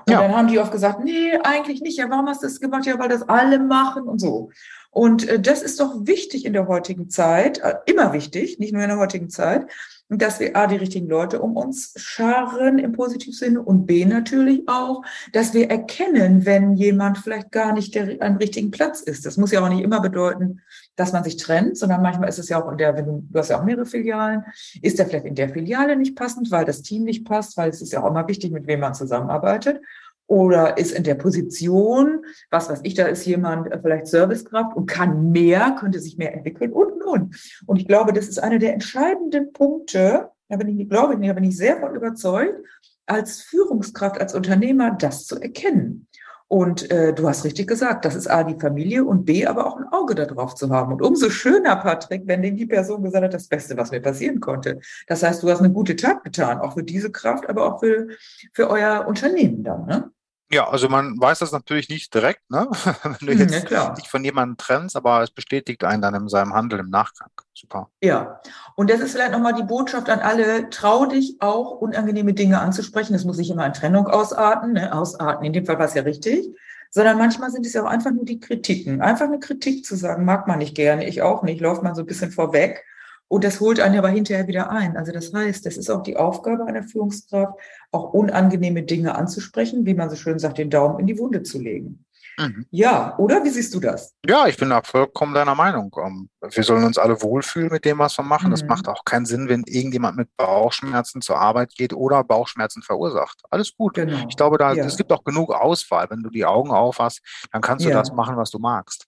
Und 0.07 0.13
ja. 0.13 0.21
dann 0.21 0.37
haben 0.37 0.49
die 0.49 0.59
oft 0.59 0.73
gesagt, 0.73 1.03
nee, 1.03 1.33
eigentlich 1.43 1.81
nicht. 1.81 1.97
Ja, 1.97 2.11
warum 2.11 2.27
hast 2.29 2.43
du 2.43 2.47
das 2.47 2.61
gemacht? 2.61 2.85
Ja, 2.85 2.99
weil 2.99 3.09
das 3.09 3.27
alle 3.27 3.59
machen 3.59 4.03
und 4.03 4.19
so. 4.19 4.51
Und 4.91 5.27
äh, 5.27 5.41
das 5.41 5.63
ist 5.63 5.81
doch 5.81 6.07
wichtig 6.07 6.45
in 6.45 6.53
der 6.53 6.69
heutigen 6.69 7.09
Zeit, 7.09 7.59
äh, 7.59 7.77
immer 7.87 8.13
wichtig, 8.13 8.59
nicht 8.59 8.73
nur 8.73 8.83
in 8.83 8.91
der 8.91 8.99
heutigen 8.99 9.31
Zeit, 9.31 9.67
dass 10.09 10.39
wir 10.39 10.57
A, 10.57 10.67
die 10.67 10.77
richtigen 10.77 11.09
Leute 11.09 11.41
um 11.41 11.57
uns 11.57 11.95
scharen 11.97 12.79
im 12.79 12.93
positiven 12.93 13.33
Sinne 13.33 13.63
und 13.63 13.87
B 13.87 14.05
natürlich 14.05 14.63
auch, 14.67 15.03
dass 15.33 15.55
wir 15.55 15.71
erkennen, 15.71 16.45
wenn 16.45 16.75
jemand 16.75 17.19
vielleicht 17.19 17.51
gar 17.51 17.73
nicht 17.73 17.95
der, 17.95 18.21
am 18.21 18.37
richtigen 18.37 18.71
Platz 18.71 19.01
ist. 19.01 19.25
Das 19.25 19.37
muss 19.37 19.51
ja 19.51 19.65
auch 19.65 19.69
nicht 19.69 19.83
immer 19.83 20.01
bedeuten, 20.01 20.61
dass 20.97 21.13
man 21.13 21.25
sich 21.25 21.37
trennt, 21.37 21.79
sondern 21.79 22.03
manchmal 22.03 22.29
ist 22.29 22.39
es 22.39 22.49
ja 22.49 22.63
auch 22.63 22.71
in 22.71 22.79
der, 22.79 22.97
wenn 22.97 23.07
du, 23.07 23.25
du 23.31 23.39
hast 23.39 23.49
ja 23.49 23.59
auch 23.59 23.65
mehrere 23.65 23.87
Filialen, 23.87 24.45
ist 24.83 24.99
der 24.99 25.07
vielleicht 25.07 25.25
in 25.25 25.35
der 25.35 25.49
Filiale 25.49 25.97
nicht 25.97 26.17
passend, 26.17 26.51
weil 26.51 26.65
das 26.65 26.83
Team 26.83 27.05
nicht 27.05 27.25
passt, 27.25 27.57
weil 27.57 27.71
es 27.71 27.81
ist 27.81 27.93
ja 27.93 28.03
auch 28.03 28.11
immer 28.11 28.29
wichtig, 28.29 28.53
mit 28.53 28.67
wem 28.67 28.81
man 28.81 28.95
zusammenarbeitet 28.95 29.81
oder 30.27 30.79
ist 30.79 30.93
in 30.93 31.05
der 31.05 31.15
Position, 31.15 32.25
was 32.51 32.69
weiß 32.71 32.81
ich, 32.83 32.95
da 32.95 33.07
ist 33.07 33.27
jemand 33.27 33.71
äh, 33.71 33.79
vielleicht 33.81 34.07
Servicekraft 34.07 34.77
und 34.77 34.87
kann 34.87 35.31
mehr, 35.31 35.77
könnte 35.79 36.01
sich 36.01 36.17
mehr 36.17 36.35
entwickeln 36.35 36.73
und, 36.73 37.03
und. 37.03 37.37
Und 37.67 37.77
ich 37.77 37.87
glaube, 37.87 38.13
das 38.13 38.29
ist 38.29 38.43
einer 38.43 38.59
der 38.59 38.73
entscheidenden 38.73 39.53
Punkte, 39.53 40.31
da 40.49 40.57
bin 40.57 40.79
ich, 40.79 40.89
glaube 40.89 41.15
ich, 41.15 41.27
da 41.27 41.33
bin 41.33 41.45
ich 41.45 41.57
sehr 41.57 41.79
von 41.79 41.95
überzeugt, 41.95 42.65
als 43.07 43.43
Führungskraft, 43.43 44.21
als 44.21 44.35
Unternehmer 44.35 44.93
das 44.93 45.27
zu 45.27 45.41
erkennen. 45.41 46.07
Und 46.55 46.89
äh, 46.93 47.13
du 47.13 47.29
hast 47.29 47.45
richtig 47.45 47.67
gesagt, 47.67 48.05
das 48.05 48.15
ist 48.15 48.29
A, 48.29 48.45
die 48.45 48.55
Familie 48.55 49.05
und 49.05 49.25
B, 49.25 49.45
aber 49.45 49.67
auch 49.67 49.77
ein 49.77 49.89
Auge 49.89 50.15
darauf 50.15 50.55
zu 50.55 50.71
haben. 50.71 50.93
Und 50.93 51.03
umso 51.03 51.29
schöner, 51.29 51.75
Patrick, 51.75 52.23
wenn 52.27 52.43
denn 52.43 52.57
die 52.57 52.65
Person 52.65 53.03
gesagt 53.03 53.25
hat, 53.25 53.35
das 53.35 53.49
Beste, 53.49 53.77
was 53.77 53.91
mir 53.91 54.01
passieren 54.01 54.39
konnte. 54.39 54.79
Das 55.09 55.25
heißt, 55.25 55.43
du 55.43 55.51
hast 55.51 55.59
eine 55.59 55.73
gute 55.73 55.97
Tat 55.97 56.23
getan, 56.23 56.61
auch 56.61 56.75
für 56.75 56.85
diese 56.85 57.11
Kraft, 57.11 57.49
aber 57.49 57.67
auch 57.67 57.81
für, 57.81 58.07
für 58.53 58.71
euer 58.71 59.05
Unternehmen 59.09 59.65
dann. 59.65 59.85
Ne? 59.87 60.11
Ja, 60.53 60.69
also 60.69 60.89
man 60.89 61.19
weiß 61.19 61.39
das 61.39 61.53
natürlich 61.53 61.89
nicht 61.89 62.15
direkt, 62.15 62.49
ne? 62.51 62.69
wenn 63.03 63.17
du 63.21 63.33
hm, 63.33 63.39
jetzt 63.39 63.71
ja, 63.71 63.93
nicht 63.95 64.09
von 64.09 64.23
jemandem 64.25 64.57
trennst, 64.57 64.95
aber 64.95 65.23
es 65.23 65.31
bestätigt 65.31 65.85
einen 65.85 66.03
dann 66.03 66.15
in 66.15 66.29
seinem 66.29 66.53
Handel 66.55 66.81
im 66.81 66.91
Nachgang. 66.91 67.31
Super. 67.55 67.91
Ja, 68.03 68.41
und 68.77 68.91
das 68.91 69.01
ist 69.01 69.13
vielleicht 69.13 69.33
nochmal 69.33 69.55
die 69.55 69.63
Botschaft 69.63 70.11
an 70.11 70.21
alle, 70.21 70.69
trau 70.71 71.07
dich 71.07 71.37
auch, 71.41 71.81
unangenehme 71.81 72.35
Dinge 72.35 72.61
anzusprechen. 72.61 73.15
Es 73.15 73.25
muss 73.25 73.39
nicht 73.39 73.51
immer 73.51 73.67
in 73.67 73.73
Trennung 73.73 74.07
ausarten, 74.07 74.75
ne? 74.75 74.95
ausarten, 74.95 75.45
in 75.45 75.53
dem 75.53 75.65
Fall 75.65 75.79
war 75.79 75.87
es 75.87 75.95
ja 75.95 76.03
richtig, 76.03 76.55
sondern 76.91 77.19
manchmal 77.19 77.51
sind 77.51 77.65
es 77.67 77.73
ja 77.73 77.83
auch 77.83 77.89
einfach 77.89 78.13
nur 78.13 78.25
die 78.25 78.39
Kritiken. 78.39 79.01
Einfach 79.01 79.27
eine 79.27 79.41
Kritik 79.41 79.85
zu 79.85 79.97
sagen, 79.97 80.25
mag 80.25 80.47
man 80.47 80.59
nicht 80.59 80.77
gerne, 80.77 81.07
ich 81.09 81.23
auch 81.23 81.43
nicht, 81.43 81.61
läuft 81.61 81.83
man 81.83 81.95
so 81.95 82.03
ein 82.03 82.07
bisschen 82.07 82.31
vorweg. 82.31 82.85
Und 83.29 83.45
das 83.45 83.61
holt 83.61 83.81
einen 83.81 83.99
aber 83.99 84.09
hinterher 84.09 84.47
wieder 84.47 84.71
ein. 84.71 84.97
Also 84.97 85.13
das 85.13 85.33
heißt, 85.33 85.65
das 85.67 85.77
ist 85.77 85.91
auch 85.91 86.03
die 86.03 86.17
Aufgabe 86.17 86.67
einer 86.67 86.83
Führungskraft, 86.83 87.59
auch 87.91 88.13
unangenehme 88.13 88.83
Dinge 88.83 89.15
anzusprechen, 89.15 89.87
wie 89.87 89.95
man 89.95 90.11
so 90.11 90.17
schön 90.17 90.39
sagt, 90.39 90.59
den 90.59 90.71
Daumen 90.71 91.01
in 91.01 91.07
die 91.07 91.19
Wunde 91.19 91.43
zu 91.43 91.61
legen. 91.61 92.05
Mhm. 92.39 92.67
Ja, 92.71 93.17
oder? 93.19 93.45
Wie 93.45 93.51
siehst 93.51 93.75
du 93.75 93.81
das? 93.81 94.15
Ja, 94.27 94.47
ich 94.47 94.57
bin 94.57 94.71
da 94.71 94.83
vollkommen 94.83 95.35
deiner 95.35 95.55
Meinung. 95.55 95.95
Ähm, 96.05 96.29
wir 96.41 96.63
sollen 96.63 96.85
uns 96.85 96.99
alle 96.99 97.21
wohlfühlen 97.23 97.71
mit 97.71 97.85
dem, 97.85 97.99
was 97.99 98.19
wir 98.19 98.25
machen. 98.25 98.53
Es 98.53 98.63
mhm. 98.63 98.69
macht 98.69 98.89
auch 98.89 99.05
keinen 99.05 99.27
Sinn, 99.27 99.49
wenn 99.49 99.63
irgendjemand 99.67 100.17
mit 100.17 100.29
Bauchschmerzen 100.37 101.21
zur 101.21 101.39
Arbeit 101.39 101.75
geht 101.75 101.93
oder 101.93 102.25
Bauchschmerzen 102.25 102.83
verursacht. 102.83 103.41
Alles 103.51 103.77
gut. 103.77 103.95
Genau. 103.95 104.27
Ich 104.29 104.37
glaube, 104.37 104.59
da, 104.59 104.73
ja. 104.73 104.85
es 104.85 104.97
gibt 104.97 105.13
auch 105.13 105.25
genug 105.25 105.53
Auswahl. 105.53 106.07
Wenn 106.11 106.23
du 106.23 106.31
die 106.31 106.45
Augen 106.45 106.71
auf 106.71 106.99
hast, 106.99 107.21
dann 107.53 107.63
kannst 107.63 107.85
du 107.85 107.91
ja. 107.91 107.97
das 107.97 108.13
machen, 108.13 108.37
was 108.37 108.51
du 108.51 108.59
magst. 108.59 109.07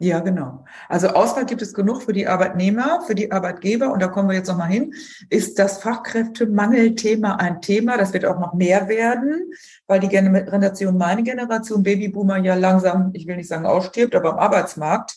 Ja, 0.00 0.20
genau. 0.20 0.64
Also 0.88 1.08
Auswahl 1.08 1.44
gibt 1.44 1.60
es 1.60 1.74
genug 1.74 2.02
für 2.02 2.12
die 2.12 2.28
Arbeitnehmer, 2.28 3.02
für 3.04 3.16
die 3.16 3.32
Arbeitgeber. 3.32 3.90
Und 3.90 4.00
da 4.00 4.06
kommen 4.06 4.28
wir 4.28 4.36
jetzt 4.36 4.46
nochmal 4.46 4.68
hin. 4.68 4.94
Ist 5.28 5.58
das 5.58 5.82
Fachkräftemangelthema 5.82 7.34
ein 7.34 7.60
Thema? 7.60 7.96
Das 7.96 8.12
wird 8.12 8.24
auch 8.24 8.38
noch 8.38 8.54
mehr 8.54 8.88
werden, 8.88 9.52
weil 9.88 9.98
die 9.98 10.08
Generation, 10.08 10.96
meine 10.96 11.24
Generation 11.24 11.82
Babyboomer 11.82 12.38
ja 12.38 12.54
langsam, 12.54 13.10
ich 13.12 13.26
will 13.26 13.36
nicht 13.36 13.48
sagen 13.48 13.66
ausstirbt, 13.66 14.14
aber 14.14 14.34
am 14.34 14.38
Arbeitsmarkt 14.38 15.16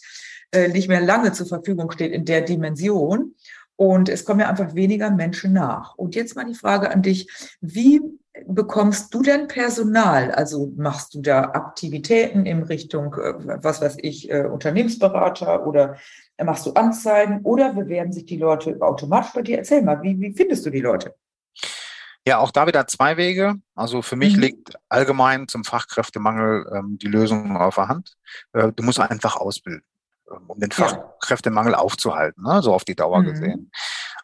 äh, 0.52 0.68
nicht 0.70 0.88
mehr 0.88 1.02
lange 1.02 1.32
zur 1.32 1.46
Verfügung 1.46 1.92
steht 1.92 2.12
in 2.12 2.26
der 2.26 2.42
Dimension. 2.42 3.36
Und 3.82 4.10
es 4.10 4.26
kommen 4.26 4.42
ja 4.42 4.48
einfach 4.48 4.76
weniger 4.76 5.10
Menschen 5.10 5.54
nach. 5.54 5.96
Und 5.96 6.14
jetzt 6.14 6.36
mal 6.36 6.46
die 6.46 6.54
Frage 6.54 6.92
an 6.92 7.02
dich. 7.02 7.28
Wie 7.62 8.00
bekommst 8.46 9.12
du 9.12 9.24
denn 9.24 9.48
Personal? 9.48 10.30
Also 10.30 10.72
machst 10.78 11.16
du 11.16 11.22
da 11.24 11.46
Aktivitäten 11.46 12.46
in 12.46 12.62
Richtung, 12.62 13.16
äh, 13.16 13.34
was 13.64 13.82
weiß 13.82 13.98
ich, 14.04 14.30
äh, 14.30 14.46
Unternehmensberater 14.46 15.66
oder 15.66 15.98
machst 16.44 16.68
du 16.68 16.74
Anzeigen 16.74 17.40
oder 17.42 17.74
bewerben 17.74 18.12
sich 18.12 18.28
die 18.28 18.38
Leute 18.38 18.78
automatisch 18.82 19.34
bei 19.34 19.42
dir? 19.42 19.58
Erzähl 19.58 19.82
mal, 19.82 20.00
wie, 20.04 20.20
wie 20.20 20.32
findest 20.32 20.64
du 20.64 20.70
die 20.70 20.82
Leute? 20.82 21.16
Ja, 22.28 22.38
auch 22.38 22.52
da 22.52 22.68
wieder 22.68 22.86
zwei 22.86 23.18
Wege. 23.18 23.56
Also 23.74 24.04
für 24.04 24.16
mich 24.16 24.36
mhm. 24.36 24.42
liegt 24.42 24.76
allgemein 24.90 25.48
zum 25.48 25.64
Fachkräftemangel 25.64 26.72
ähm, 26.72 27.00
die 27.02 27.08
Lösung 27.08 27.58
auf 27.58 27.76
der 27.76 27.88
Hand. 27.88 28.16
Äh, 28.54 28.72
du 28.74 28.84
musst 28.84 29.00
einfach 29.00 29.38
ausbilden, 29.38 29.82
um 30.48 30.60
den 30.60 30.72
Fachkräftemangel 30.72 31.76
aufzuhalten, 31.76 32.44
ne? 32.44 32.62
so 32.62 32.74
auf 32.74 32.84
die 32.84 32.96
Dauer 32.96 33.20
mhm. 33.20 33.26
gesehen. 33.26 33.72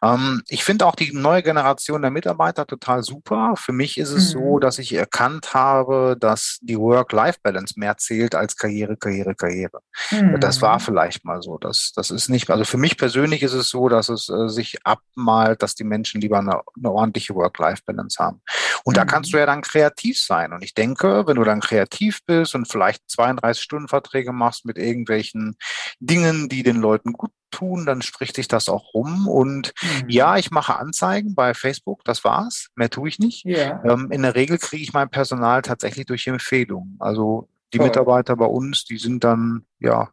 Ähm, 0.02 0.42
ich 0.48 0.64
finde 0.64 0.86
auch 0.86 0.94
die 0.94 1.12
neue 1.12 1.42
Generation 1.42 2.02
der 2.02 2.10
Mitarbeiter 2.10 2.66
total 2.66 3.02
super. 3.02 3.54
Für 3.56 3.72
mich 3.72 3.98
ist 3.98 4.10
es 4.10 4.34
mhm. 4.34 4.38
so, 4.38 4.58
dass 4.58 4.78
ich 4.78 4.92
erkannt 4.92 5.54
habe, 5.54 6.16
dass 6.18 6.58
die 6.62 6.78
Work-Life-Balance 6.78 7.74
mehr 7.76 7.96
zählt 7.96 8.34
als 8.34 8.56
Karriere, 8.56 8.96
Karriere, 8.96 9.34
Karriere. 9.34 9.80
Mhm. 10.10 10.38
Das 10.40 10.62
war 10.62 10.80
vielleicht 10.80 11.24
mal 11.24 11.42
so. 11.42 11.58
Das, 11.58 11.92
das 11.94 12.10
ist 12.10 12.28
nicht, 12.28 12.50
also 12.50 12.64
für 12.64 12.78
mich 12.78 12.96
persönlich 12.96 13.42
ist 13.42 13.54
es 13.54 13.68
so, 13.68 13.88
dass 13.88 14.08
es 14.08 14.28
äh, 14.28 14.48
sich 14.48 14.78
abmalt, 14.84 15.62
dass 15.62 15.74
die 15.74 15.84
Menschen 15.84 16.20
lieber 16.20 16.38
eine, 16.38 16.60
eine 16.76 16.90
ordentliche 16.90 17.34
Work-Life-Balance 17.34 18.22
haben. 18.22 18.40
Und 18.84 18.94
mhm. 18.94 18.98
da 18.98 19.04
kannst 19.04 19.32
du 19.32 19.38
ja 19.38 19.46
dann 19.46 19.62
kreativ 19.62 20.20
sein. 20.20 20.52
Und 20.52 20.62
ich 20.62 20.74
denke, 20.74 21.26
wenn 21.26 21.36
du 21.36 21.44
dann 21.44 21.60
kreativ 21.60 22.20
bist 22.24 22.54
und 22.54 22.70
vielleicht 22.70 23.02
32 23.10 23.62
Stunden 23.62 23.88
Verträge 23.88 24.32
machst 24.32 24.64
mit 24.64 24.78
irgendwelchen 24.78 25.56
Dingen, 26.00 26.48
die 26.48 26.62
den 26.62 26.76
Leuten 26.76 27.12
gut 27.12 27.30
tun, 27.50 27.86
dann 27.86 28.02
spricht 28.02 28.36
sich 28.36 28.48
das 28.48 28.68
auch 28.68 28.94
rum. 28.94 29.28
Und 29.28 29.72
mhm. 29.82 30.08
ja, 30.08 30.36
ich 30.36 30.50
mache 30.50 30.76
Anzeigen 30.76 31.34
bei 31.34 31.54
Facebook, 31.54 32.04
das 32.04 32.24
war's. 32.24 32.68
Mehr 32.74 32.90
tue 32.90 33.08
ich 33.08 33.18
nicht. 33.18 33.44
Yeah. 33.44 33.82
Ähm, 33.84 34.10
in 34.10 34.22
der 34.22 34.34
Regel 34.34 34.58
kriege 34.58 34.82
ich 34.82 34.92
mein 34.92 35.10
Personal 35.10 35.62
tatsächlich 35.62 36.06
durch 36.06 36.26
Empfehlungen. 36.26 36.96
Also 36.98 37.48
die 37.72 37.78
Toll. 37.78 37.86
Mitarbeiter 37.86 38.36
bei 38.36 38.46
uns, 38.46 38.84
die 38.84 38.98
sind 38.98 39.24
dann, 39.24 39.66
ja, 39.78 40.08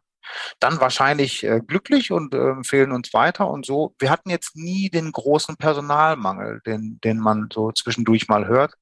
dann 0.60 0.80
wahrscheinlich 0.80 1.44
äh, 1.44 1.60
glücklich 1.64 2.10
und 2.10 2.34
äh, 2.34 2.50
empfehlen 2.50 2.92
uns 2.92 3.12
weiter 3.14 3.48
und 3.48 3.64
so. 3.64 3.94
Wir 3.98 4.10
hatten 4.10 4.30
jetzt 4.30 4.56
nie 4.56 4.90
den 4.90 5.12
großen 5.12 5.56
Personalmangel, 5.56 6.60
den, 6.66 6.98
den 7.02 7.18
man 7.18 7.48
so 7.52 7.72
zwischendurch 7.72 8.28
mal 8.28 8.46
hört. 8.46 8.74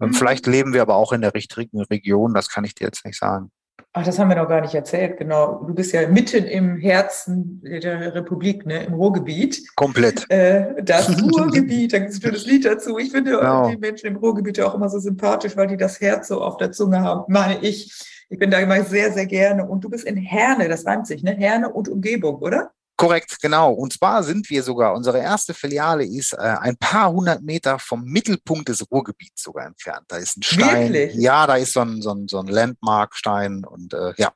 Ähm, 0.00 0.08
mhm. 0.08 0.14
Vielleicht 0.14 0.46
leben 0.46 0.72
wir 0.72 0.82
aber 0.82 0.96
auch 0.96 1.12
in 1.12 1.20
der 1.20 1.34
richtigen 1.34 1.82
Region, 1.82 2.34
das 2.34 2.48
kann 2.48 2.64
ich 2.64 2.74
dir 2.74 2.84
jetzt 2.84 3.04
nicht 3.04 3.18
sagen. 3.18 3.50
Ach, 3.94 4.04
das 4.04 4.18
haben 4.18 4.28
wir 4.28 4.36
noch 4.36 4.48
gar 4.48 4.60
nicht 4.60 4.74
erzählt, 4.74 5.16
genau. 5.16 5.64
Du 5.66 5.74
bist 5.74 5.92
ja 5.92 6.06
mitten 6.06 6.44
im 6.44 6.76
Herzen 6.76 7.60
der 7.62 8.14
Republik, 8.14 8.66
ne, 8.66 8.84
im 8.84 8.94
Ruhrgebiet. 8.94 9.74
Komplett. 9.76 10.30
Äh, 10.30 10.82
das 10.82 11.08
Ruhrgebiet, 11.22 11.94
da 11.94 11.98
gibt 11.98 12.10
es 12.10 12.18
ein 12.18 12.22
schönes 12.22 12.46
Lied 12.46 12.66
dazu. 12.66 12.98
Ich 12.98 13.10
finde 13.10 13.32
genau. 13.32 13.70
die 13.70 13.78
Menschen 13.78 14.06
im 14.08 14.16
Ruhrgebiet 14.16 14.58
ja 14.58 14.66
auch 14.66 14.74
immer 14.74 14.90
so 14.90 14.98
sympathisch, 14.98 15.56
weil 15.56 15.68
die 15.68 15.78
das 15.78 16.00
Herz 16.00 16.28
so 16.28 16.42
auf 16.42 16.58
der 16.58 16.70
Zunge 16.70 17.00
haben, 17.00 17.32
meine 17.32 17.60
ich. 17.62 17.90
Ich 18.30 18.38
bin 18.38 18.50
da 18.50 18.58
immer 18.58 18.84
sehr, 18.84 19.10
sehr 19.10 19.24
gerne. 19.24 19.66
Und 19.66 19.82
du 19.84 19.88
bist 19.88 20.04
in 20.04 20.16
Herne, 20.16 20.68
das 20.68 20.84
reimt 20.84 21.06
sich, 21.06 21.22
ne? 21.22 21.30
Herne 21.32 21.72
und 21.72 21.88
Umgebung, 21.88 22.36
oder? 22.36 22.72
Korrekt, 22.98 23.40
genau. 23.40 23.72
Und 23.72 23.92
zwar 23.92 24.24
sind 24.24 24.50
wir 24.50 24.60
sogar, 24.64 24.92
unsere 24.92 25.18
erste 25.20 25.54
Filiale 25.54 26.04
ist 26.04 26.32
äh, 26.32 26.38
ein 26.38 26.76
paar 26.76 27.12
hundert 27.12 27.42
Meter 27.42 27.78
vom 27.78 28.02
Mittelpunkt 28.02 28.68
des 28.68 28.90
Ruhrgebiets 28.90 29.40
sogar 29.44 29.66
entfernt. 29.66 30.04
Da 30.08 30.16
ist 30.16 30.36
ein 30.36 30.42
Stein. 30.42 30.92
Wirklich? 30.92 31.14
Ja, 31.14 31.46
da 31.46 31.54
ist 31.54 31.74
so 31.74 31.80
ein, 31.80 32.02
so 32.02 32.12
ein, 32.12 32.26
so 32.26 32.40
ein 32.40 32.48
Landmarkstein 32.48 33.64
und 33.64 33.94
äh, 33.94 34.14
ja, 34.16 34.32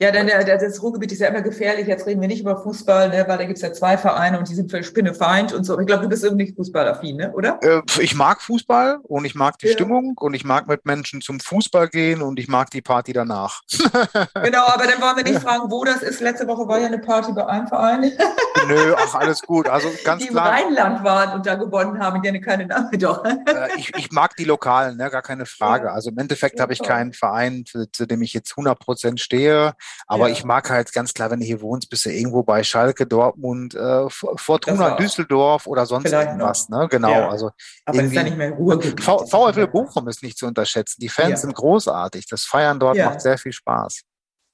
ja, 0.00 0.10
denn 0.10 0.26
der, 0.26 0.44
das 0.44 0.82
Ruhrgebiet 0.82 1.12
ist 1.12 1.20
ja 1.20 1.28
immer 1.28 1.42
gefährlich. 1.42 1.86
Jetzt 1.86 2.06
reden 2.06 2.22
wir 2.22 2.28
nicht 2.28 2.40
über 2.40 2.56
Fußball, 2.56 3.10
ne, 3.10 3.24
weil 3.28 3.36
da 3.36 3.44
gibt's 3.44 3.60
ja 3.60 3.70
zwei 3.72 3.98
Vereine 3.98 4.38
und 4.38 4.48
die 4.48 4.54
sind 4.54 4.70
für 4.70 4.82
Spinnefeind 4.82 5.52
und 5.52 5.64
so. 5.64 5.78
Ich 5.78 5.86
glaube, 5.86 6.04
du 6.04 6.08
bist 6.08 6.24
irgendwie 6.24 6.44
nicht 6.44 6.56
fußballaffin, 6.56 7.16
ne? 7.16 7.32
oder? 7.32 7.58
Äh, 7.62 7.82
ich 8.00 8.14
mag 8.14 8.40
Fußball 8.40 9.00
und 9.02 9.26
ich 9.26 9.34
mag 9.34 9.58
die 9.58 9.66
ja. 9.66 9.72
Stimmung 9.74 10.14
und 10.18 10.32
ich 10.32 10.44
mag 10.44 10.68
mit 10.68 10.86
Menschen 10.86 11.20
zum 11.20 11.38
Fußball 11.38 11.88
gehen 11.88 12.22
und 12.22 12.38
ich 12.38 12.48
mag 12.48 12.70
die 12.70 12.80
Party 12.80 13.12
danach. 13.12 13.60
genau, 13.70 14.64
aber 14.66 14.86
dann 14.86 15.02
wollen 15.02 15.16
wir 15.16 15.24
nicht 15.24 15.42
fragen, 15.42 15.70
wo 15.70 15.84
das 15.84 16.02
ist. 16.02 16.20
Letzte 16.20 16.48
Woche 16.48 16.66
war 16.66 16.78
ja 16.78 16.86
eine 16.86 16.98
Party 16.98 17.32
bei 17.32 17.46
einem 17.46 17.68
Verein. 17.68 18.10
Nö, 18.68 18.94
auch 18.94 19.14
alles 19.14 19.42
gut. 19.42 19.68
Also 19.68 19.88
ganz 20.04 20.22
die 20.22 20.28
klar. 20.28 20.56
Die 20.56 20.62
im 20.62 20.76
Rheinland 20.76 21.04
waren 21.04 21.34
und 21.34 21.46
da 21.46 21.56
gewonnen 21.56 21.98
haben, 21.98 22.16
ich 22.16 22.22
kenne 22.22 22.40
keine 22.40 22.66
Namen 22.66 22.98
doch. 22.98 23.22
Äh, 23.24 23.68
ich, 23.76 23.94
ich 23.96 24.10
mag 24.12 24.34
die 24.36 24.44
Lokalen, 24.44 24.96
ne, 24.96 25.10
gar 25.10 25.22
keine 25.22 25.44
Frage. 25.44 25.92
Also 25.92 26.10
im 26.10 26.18
Endeffekt 26.18 26.56
ja, 26.56 26.62
habe 26.62 26.72
ich 26.72 26.82
keinen 26.82 27.12
Verein, 27.12 27.64
zu, 27.66 27.90
zu, 27.90 28.06
dem 28.06 28.22
ich 28.22 28.32
jetzt 28.32 28.52
100 28.52 28.78
Prozent 28.78 29.20
stehe, 29.20 29.74
aber 30.06 30.30
ich 30.30 30.44
mag 30.44 30.68
halt 30.70 30.92
ganz 30.92 31.14
klar, 31.14 31.30
wenn 31.30 31.40
du 31.40 31.46
hier 31.46 31.60
wohnst, 31.60 31.88
bist 31.90 32.04
du 32.06 32.10
irgendwo 32.10 32.42
bei 32.42 32.62
Schalke, 32.62 33.06
Dortmund, 33.06 33.74
äh, 33.74 34.08
Fortuna 34.08 34.96
Düsseldorf 34.96 35.66
oder 35.66 35.86
sonst 35.86 36.10
irgendwas. 36.10 36.68
Ne? 36.68 36.88
Genau. 36.90 37.10
Ja. 37.10 37.28
Also 37.28 37.50
Aber 37.84 37.98
das 37.98 38.06
ist 38.06 38.14
ja 38.14 38.22
nicht 38.22 38.36
mehr 38.36 38.52
Ruhrgebiet. 38.52 39.02
VfL 39.02 39.66
Bochum 39.68 40.08
ist 40.08 40.22
nicht 40.22 40.38
zu 40.38 40.46
unterschätzen. 40.46 41.00
Die 41.00 41.08
Fans 41.08 41.30
ja. 41.30 41.36
sind 41.36 41.54
großartig. 41.54 42.26
Das 42.26 42.44
Feiern 42.44 42.80
dort 42.80 42.96
ja. 42.96 43.06
macht 43.06 43.20
sehr 43.20 43.38
viel 43.38 43.52
Spaß. 43.52 44.02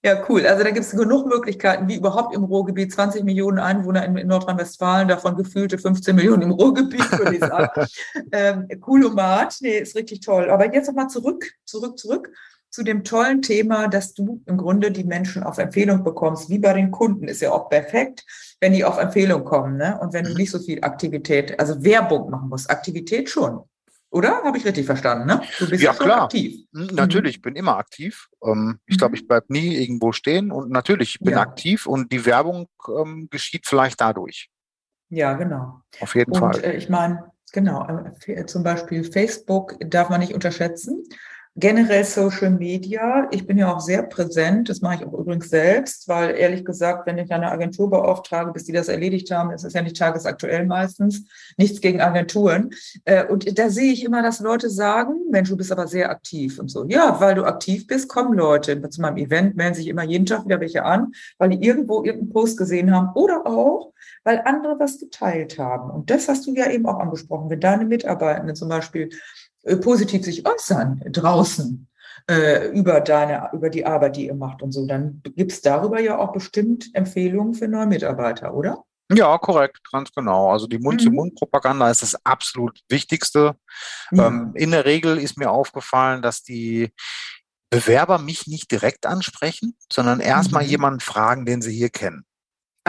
Ja, 0.05 0.25
cool. 0.28 0.47
Also 0.47 0.62
da 0.62 0.71
gibt 0.71 0.87
es 0.87 0.93
genug 0.93 1.26
Möglichkeiten, 1.26 1.88
wie 1.88 1.97
überhaupt 1.97 2.33
im 2.33 2.45
Ruhrgebiet. 2.45 2.93
20 2.93 3.25
Millionen 3.25 3.59
Einwohner 3.59 4.05
in, 4.05 4.16
in 4.16 4.28
Nordrhein-Westfalen, 4.28 5.09
davon 5.09 5.37
gefühlte 5.37 5.78
15 5.78 6.14
Millionen 6.14 6.43
im 6.43 6.50
Ruhrgebiet, 6.52 7.11
würde 7.19 7.35
ich 7.35 7.40
sagen. 7.40 7.87
ähm, 8.33 8.69
Coolomat, 8.81 9.57
nee, 9.62 9.78
ist 9.78 9.97
richtig 9.97 10.21
toll. 10.21 10.49
Aber 10.50 10.73
jetzt 10.73 10.87
nochmal 10.87 11.09
zurück, 11.09 11.50
zurück, 11.64 11.99
zurück 11.99 12.31
zu 12.76 12.83
dem 12.83 13.04
tollen 13.04 13.40
Thema, 13.40 13.88
dass 13.88 14.12
du 14.12 14.42
im 14.45 14.59
Grunde 14.59 14.90
die 14.90 15.04
Menschen 15.04 15.42
auf 15.42 15.56
Empfehlung 15.56 16.04
bekommst, 16.04 16.50
wie 16.50 16.59
bei 16.59 16.75
den 16.75 16.90
Kunden. 16.90 17.26
Ist 17.26 17.40
ja 17.40 17.50
auch 17.50 17.71
perfekt, 17.71 18.26
wenn 18.61 18.75
die 18.75 18.85
auf 18.85 18.99
Empfehlung 18.99 19.47
kommen. 19.47 19.78
Ne? 19.78 19.99
Und 19.99 20.12
wenn 20.12 20.25
du 20.25 20.33
mhm. 20.33 20.37
nicht 20.37 20.50
so 20.50 20.59
viel 20.59 20.85
Aktivität, 20.85 21.59
also 21.59 21.83
Werbung 21.83 22.28
machen 22.28 22.50
musst, 22.50 22.68
Aktivität 22.71 23.30
schon. 23.30 23.62
Oder? 24.10 24.43
Habe 24.45 24.58
ich 24.58 24.67
richtig 24.67 24.84
verstanden, 24.84 25.26
ne? 25.26 25.41
Du 25.58 25.71
bist 25.71 25.82
ja, 25.82 25.93
ja 25.93 25.99
klar. 25.99 26.23
aktiv. 26.25 26.67
Mhm, 26.73 26.91
natürlich, 26.93 27.36
ich 27.36 27.43
bin 27.43 27.56
immer 27.56 27.78
aktiv. 27.78 28.28
Ähm, 28.45 28.78
ich 28.84 28.99
glaube, 28.99 29.12
mhm. 29.12 29.17
ich 29.17 29.26
bleibe 29.26 29.47
nie 29.49 29.75
irgendwo 29.76 30.12
stehen 30.12 30.52
und 30.52 30.71
natürlich, 30.71 31.15
ich 31.15 31.21
bin 31.21 31.32
ja. 31.32 31.41
aktiv 31.41 31.86
und 31.86 32.12
die 32.12 32.26
Werbung 32.26 32.69
ähm, 32.95 33.28
geschieht 33.30 33.67
vielleicht 33.67 34.02
dadurch. 34.02 34.50
Ja, 35.08 35.32
genau. 35.32 35.80
Auf 36.00 36.15
jeden 36.15 36.32
und, 36.32 36.41
Fall. 36.41 36.62
Äh, 36.62 36.76
ich 36.76 36.91
meine, 36.91 37.25
genau, 37.52 37.89
äh, 38.26 38.45
zum 38.45 38.62
Beispiel 38.62 39.02
Facebook 39.02 39.76
darf 39.80 40.10
man 40.10 40.21
nicht 40.21 40.34
unterschätzen 40.34 41.02
generell 41.56 42.04
Social 42.04 42.50
Media. 42.50 43.28
Ich 43.30 43.47
bin 43.47 43.56
ja 43.56 43.75
auch 43.75 43.80
sehr 43.80 44.02
präsent. 44.02 44.69
Das 44.69 44.82
mache 44.82 44.97
ich 44.97 45.06
auch 45.06 45.14
übrigens 45.14 45.49
selbst, 45.49 46.06
weil 46.06 46.36
ehrlich 46.36 46.66
gesagt, 46.66 47.06
wenn 47.06 47.16
ich 47.16 47.32
eine 47.32 47.50
Agentur 47.50 47.88
beauftrage, 47.88 48.52
bis 48.52 48.64
die 48.64 48.73
das 48.73 48.88
erledigt 48.88 49.30
haben, 49.30 49.50
ist 49.50 49.64
es 49.64 49.73
ja 49.73 49.80
nicht 49.80 49.97
tagesaktuell 49.97 50.66
meistens. 50.66 51.25
Nichts 51.56 51.80
gegen 51.80 52.02
Agenturen. 52.02 52.71
Äh, 53.06 53.26
und 53.26 53.58
da 53.58 53.71
sehe 53.71 53.92
ich 53.92 54.04
immer, 54.04 54.23
dass 54.23 54.40
Leute 54.40 54.69
sagen, 54.69 55.14
Mensch, 55.30 55.49
du 55.49 55.56
bist 55.56 55.73
aber 55.73 55.86
sehr 55.86 56.10
aktiv 56.10 56.58
und 56.58 56.69
so. 56.69 56.84
Ja, 56.88 57.19
weil 57.21 57.34
du 57.34 57.45
aktiv 57.45 57.86
bist, 57.86 58.08
kommen 58.08 58.36
Leute. 58.36 58.86
Zu 58.90 59.00
meinem 59.00 59.16
Event 59.16 59.56
melden 59.56 59.75
sich 59.75 59.88
immer 59.88 60.04
jeden 60.04 60.26
Tag 60.26 60.45
wieder 60.45 60.60
welche 60.60 60.84
an, 60.84 61.12
weil 61.38 61.50
die 61.50 61.66
irgendwo 61.66 62.04
irgendeinen 62.04 62.32
Post 62.32 62.58
gesehen 62.58 62.95
haben 62.95 63.10
oder 63.14 63.47
auch, 63.47 63.92
weil 64.25 64.42
andere 64.45 64.78
was 64.78 64.99
geteilt 64.99 65.58
haben. 65.58 65.90
Und 65.90 66.10
das 66.10 66.28
hast 66.28 66.47
du 66.47 66.54
ja 66.54 66.71
eben 66.71 66.84
auch 66.86 66.99
angesprochen. 66.99 67.49
Wenn 67.49 67.60
deine 67.60 67.86
Mitarbeitenden 67.86 68.54
zum 68.54 68.69
Beispiel 68.69 69.08
positiv 69.81 70.25
sich 70.25 70.47
äußern 70.47 71.02
draußen 71.07 71.89
äh, 72.31 72.69
über 72.69 73.00
deine, 73.00 73.50
über 73.52 73.71
die 73.71 73.85
Arbeit, 73.85 74.17
die 74.17 74.26
ihr 74.26 74.35
macht 74.35 74.63
und 74.63 74.73
so, 74.73 74.87
dann 74.87 75.23
gibt 75.35 75.52
es 75.52 75.61
darüber 75.61 76.00
ja 76.00 76.19
auch 76.19 76.33
bestimmt 76.33 76.91
Empfehlungen 76.95 77.55
für 77.55 77.69
neue 77.69 77.87
Mitarbeiter, 77.87 78.55
oder? 78.55 78.85
Ja, 79.13 79.39
korrekt, 79.39 79.81
ganz 79.93 80.11
genau. 80.13 80.50
Also 80.50 80.67
die 80.67 80.79
Mund-zu-Mund-Propaganda 80.79 81.91
ist 81.91 82.02
das 82.02 82.17
absolut 82.25 82.81
Wichtigste. 82.89 83.55
Ja. 84.11 84.26
Ähm, 84.26 84.50
in 84.55 84.73
der 84.73 84.85
Regel 84.85 85.19
ist 85.19 85.39
mir 85.39 85.50
aufgefallen, 85.50 86.23
dass 86.23 86.43
die 86.43 86.91
Bewerber 87.71 88.19
mich 88.19 88.49
nicht 88.49 88.71
direkt 88.71 89.07
ansprechen, 89.07 89.76
sondern 89.93 90.19
erstmal 90.19 90.65
mhm. 90.65 90.71
jemanden 90.71 91.00
fragen, 91.00 91.47
den 91.47 91.63
sie 91.63 91.73
hier 91.73 91.91
kennen. 91.91 92.25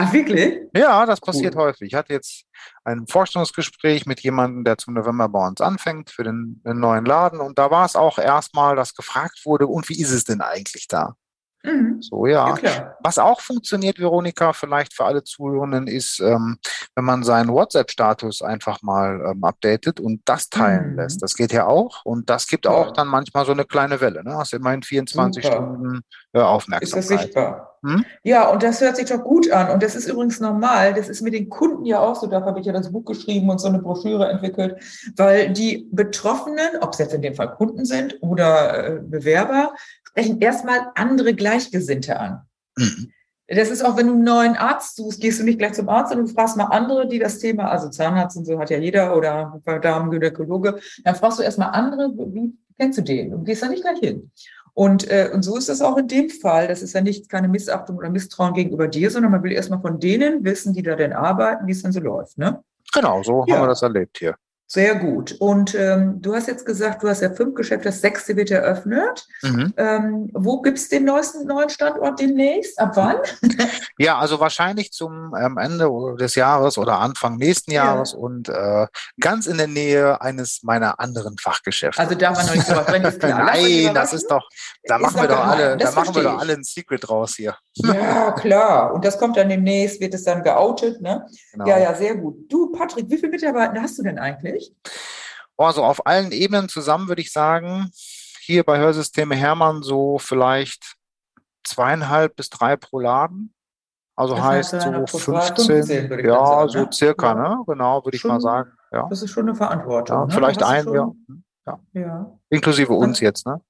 Ach, 0.00 0.12
wirklich? 0.12 0.60
Ja, 0.76 1.04
das 1.06 1.20
passiert 1.20 1.56
cool. 1.56 1.64
häufig. 1.64 1.88
Ich 1.88 1.94
hatte 1.94 2.12
jetzt 2.12 2.44
ein 2.84 3.08
Vorstellungsgespräch 3.08 4.06
mit 4.06 4.20
jemandem, 4.20 4.62
der 4.62 4.78
zum 4.78 4.94
November 4.94 5.28
bei 5.28 5.44
uns 5.44 5.60
anfängt 5.60 6.10
für 6.10 6.22
den, 6.22 6.62
den 6.64 6.78
neuen 6.78 7.04
Laden. 7.04 7.40
Und 7.40 7.58
da 7.58 7.72
war 7.72 7.84
es 7.84 7.96
auch 7.96 8.18
erstmal, 8.18 8.76
dass 8.76 8.94
gefragt 8.94 9.40
wurde, 9.44 9.66
und 9.66 9.88
wie 9.88 10.00
ist 10.00 10.12
es 10.12 10.22
denn 10.22 10.40
eigentlich 10.40 10.86
da? 10.86 11.16
Mhm. 11.64 12.00
So, 12.00 12.26
ja. 12.26 12.56
ja 12.62 12.94
Was 13.00 13.18
auch 13.18 13.40
funktioniert, 13.40 13.98
Veronika, 13.98 14.52
vielleicht 14.52 14.94
für 14.94 15.04
alle 15.04 15.24
Zuhörenden, 15.24 15.86
ist, 15.86 16.20
ähm, 16.20 16.58
wenn 16.94 17.04
man 17.04 17.24
seinen 17.24 17.50
WhatsApp-Status 17.50 18.42
einfach 18.42 18.82
mal 18.82 19.32
ähm, 19.32 19.44
updatet 19.44 20.00
und 20.00 20.22
das 20.24 20.48
teilen 20.48 20.92
mhm. 20.92 20.96
lässt. 20.96 21.22
Das 21.22 21.34
geht 21.34 21.52
ja 21.52 21.66
auch. 21.66 22.04
Und 22.04 22.30
das 22.30 22.46
gibt 22.46 22.64
ja. 22.64 22.70
auch 22.70 22.92
dann 22.92 23.08
manchmal 23.08 23.44
so 23.44 23.52
eine 23.52 23.64
kleine 23.64 24.00
Welle. 24.00 24.22
Ne? 24.24 24.36
Hast 24.36 24.54
immerhin 24.54 24.82
24 24.82 25.44
Super. 25.44 25.56
Stunden 25.56 26.00
äh, 26.32 26.40
Aufmerksamkeit. 26.40 26.82
Ist 26.82 27.10
das 27.10 27.20
sichtbar? 27.20 27.68
Hm? 27.82 28.04
Ja, 28.24 28.48
und 28.48 28.62
das 28.62 28.80
hört 28.80 28.96
sich 28.96 29.08
doch 29.08 29.22
gut 29.22 29.50
an. 29.50 29.70
Und 29.70 29.82
das 29.82 29.94
ist 29.94 30.08
übrigens 30.08 30.40
normal. 30.40 30.94
Das 30.94 31.08
ist 31.08 31.22
mit 31.22 31.32
den 31.32 31.48
Kunden 31.48 31.84
ja 31.84 32.00
auch 32.00 32.16
so. 32.16 32.26
Da 32.26 32.40
habe 32.42 32.60
ich 32.60 32.66
ja 32.66 32.72
das 32.72 32.90
Buch 32.90 33.04
geschrieben 33.04 33.48
und 33.50 33.60
so 33.60 33.68
eine 33.68 33.78
Broschüre 33.78 34.28
entwickelt, 34.28 34.76
weil 35.16 35.52
die 35.52 35.88
Betroffenen, 35.92 36.68
ob 36.80 36.92
es 36.92 36.98
jetzt 36.98 37.14
in 37.14 37.22
dem 37.22 37.34
Fall 37.34 37.54
Kunden 37.54 37.84
sind 37.84 38.18
oder 38.20 38.96
äh, 38.96 39.00
Bewerber, 39.00 39.74
sprechen 40.08 40.40
erstmal 40.40 40.90
andere 40.94 41.34
Gleichgesinnte 41.34 42.18
an. 42.18 42.42
Mhm. 42.76 43.12
Das 43.48 43.70
ist 43.70 43.82
auch, 43.82 43.96
wenn 43.96 44.08
du 44.08 44.12
einen 44.12 44.24
neuen 44.24 44.56
Arzt 44.56 44.96
suchst, 44.96 45.22
gehst 45.22 45.40
du 45.40 45.44
nicht 45.44 45.58
gleich 45.58 45.72
zum 45.72 45.88
Arzt, 45.88 46.10
sondern 46.10 46.26
du 46.26 46.34
fragst 46.34 46.58
mal 46.58 46.64
andere, 46.64 47.08
die 47.08 47.18
das 47.18 47.38
Thema, 47.38 47.70
also 47.70 47.88
Zahnarzt 47.88 48.36
und 48.36 48.44
so 48.44 48.58
hat 48.58 48.68
ja 48.68 48.76
jeder 48.76 49.16
oder 49.16 49.58
Darmgynäkologe, 49.64 50.78
dann 51.02 51.14
fragst 51.14 51.38
du 51.38 51.42
erstmal 51.42 51.70
andere, 51.70 52.12
wie 52.14 52.54
kennst 52.78 52.98
du 52.98 53.02
den? 53.02 53.32
Und 53.32 53.44
gehst 53.44 53.62
da 53.62 53.68
nicht 53.68 53.82
gleich 53.82 54.00
hin. 54.00 54.30
Und, 54.74 55.10
äh, 55.10 55.30
und 55.32 55.42
so 55.42 55.56
ist 55.56 55.70
es 55.70 55.80
auch 55.80 55.96
in 55.96 56.08
dem 56.08 56.28
Fall. 56.28 56.68
Das 56.68 56.82
ist 56.82 56.92
ja 56.92 57.00
nicht 57.00 57.28
keine 57.30 57.48
Missachtung 57.48 57.96
oder 57.96 58.10
Misstrauen 58.10 58.52
gegenüber 58.52 58.86
dir, 58.86 59.10
sondern 59.10 59.32
man 59.32 59.42
will 59.42 59.52
erstmal 59.52 59.80
von 59.80 59.98
denen 59.98 60.44
wissen, 60.44 60.74
die 60.74 60.82
da 60.82 60.94
denn 60.94 61.14
arbeiten, 61.14 61.66
wie 61.66 61.72
es 61.72 61.82
denn 61.82 61.90
so 61.90 62.00
läuft. 62.00 62.36
Ne? 62.36 62.62
Genau, 62.92 63.22
so 63.22 63.44
ja. 63.46 63.56
haben 63.56 63.62
wir 63.62 63.68
das 63.68 63.82
erlebt 63.82 64.18
hier. 64.18 64.36
Sehr 64.70 64.96
gut. 64.96 65.34
Und 65.40 65.74
ähm, 65.74 66.20
du 66.20 66.34
hast 66.34 66.46
jetzt 66.46 66.66
gesagt, 66.66 67.02
du 67.02 67.08
hast 67.08 67.22
ja 67.22 67.30
fünf 67.32 67.54
Geschäfte, 67.54 67.88
das 67.88 68.02
sechste 68.02 68.36
wird 68.36 68.50
eröffnet. 68.50 69.26
Mhm. 69.40 69.72
Ähm, 69.78 70.30
wo 70.34 70.60
gibt 70.60 70.76
es 70.76 70.90
den 70.90 71.06
neuesten 71.06 71.46
neuen 71.46 71.70
Standort 71.70 72.20
demnächst? 72.20 72.78
Ab 72.78 72.92
wann? 72.94 73.16
ja, 73.98 74.18
also 74.18 74.40
wahrscheinlich 74.40 74.92
zum 74.92 75.34
ähm, 75.40 75.56
Ende 75.56 75.88
des 76.20 76.34
Jahres 76.34 76.76
oder 76.76 76.98
Anfang 76.98 77.36
nächsten 77.36 77.72
Jahres 77.72 78.12
ja. 78.12 78.18
und 78.18 78.50
äh, 78.50 78.86
ganz 79.18 79.46
in 79.46 79.56
der 79.56 79.68
Nähe 79.68 80.20
eines 80.20 80.62
meiner 80.62 81.00
anderen 81.00 81.38
Fachgeschäfte. 81.38 82.02
Also 82.02 82.14
darf 82.14 82.36
man 82.36 82.46
noch 82.46 82.54
nicht 82.54 82.68
drüber 82.68 83.08
ist 83.08 83.20
klar. 83.20 83.44
Nein, 83.44 83.94
das 83.94 84.12
ist 84.12 84.30
doch, 84.30 84.46
da 84.84 84.98
machen 84.98 85.18
wir 85.18 85.28
doch 85.28 85.46
alle, 85.46 85.78
da 85.78 85.92
machen 85.92 86.14
wir 86.14 86.24
doch 86.24 86.38
alle 86.40 86.52
ein 86.52 86.64
Secret 86.64 87.08
draus 87.08 87.36
hier. 87.36 87.56
Ja, 87.74 88.32
klar. 88.32 88.92
Und 88.92 89.04
das 89.04 89.18
kommt 89.18 89.36
dann 89.36 89.48
demnächst, 89.48 90.00
wird 90.00 90.12
es 90.12 90.24
dann 90.24 90.42
geoutet, 90.42 91.00
ne? 91.00 91.26
Genau. 91.52 91.66
Ja, 91.66 91.78
ja, 91.78 91.94
sehr 91.94 92.16
gut. 92.16 92.52
Du, 92.52 92.72
Patrick, 92.72 93.08
wie 93.08 93.16
viele 93.16 93.30
Mitarbeiter 93.30 93.80
hast 93.80 93.98
du 93.98 94.02
denn 94.02 94.18
eigentlich? 94.18 94.57
Eigentlich? 94.58 94.74
Also 95.56 95.84
auf 95.84 96.06
allen 96.06 96.32
Ebenen 96.32 96.68
zusammen 96.68 97.08
würde 97.08 97.22
ich 97.22 97.32
sagen, 97.32 97.90
hier 98.40 98.64
bei 98.64 98.78
Hörsysteme 98.78 99.34
Hermann 99.34 99.82
so 99.82 100.18
vielleicht 100.18 100.96
zweieinhalb 101.64 102.36
bis 102.36 102.48
drei 102.48 102.76
pro 102.76 103.00
Laden. 103.00 103.52
Also 104.16 104.34
das 104.34 104.44
heißt 104.44 104.70
so 104.80 105.06
15, 105.06 105.86
15 105.86 106.24
ja, 106.24 106.46
sagen, 106.46 106.68
so 106.68 106.78
ne? 106.80 106.88
circa, 106.92 107.34
ne? 107.34 107.62
Genau, 107.66 108.04
würde 108.04 108.16
ich 108.16 108.24
mal 108.24 108.40
sagen. 108.40 108.72
Ja. 108.90 109.06
Das 109.08 109.22
ist 109.22 109.30
schon 109.30 109.48
eine 109.48 109.54
Verantwortung. 109.54 110.16
Ja, 110.16 110.26
ne? 110.26 110.32
Vielleicht 110.32 110.62
ein, 110.62 110.84
schon, 110.84 110.94
ja. 110.94 111.12
ja. 111.66 111.80
ja. 111.92 112.38
Inklusive 112.48 112.92
uns 112.92 113.20
jetzt, 113.20 113.46
ne? 113.46 113.60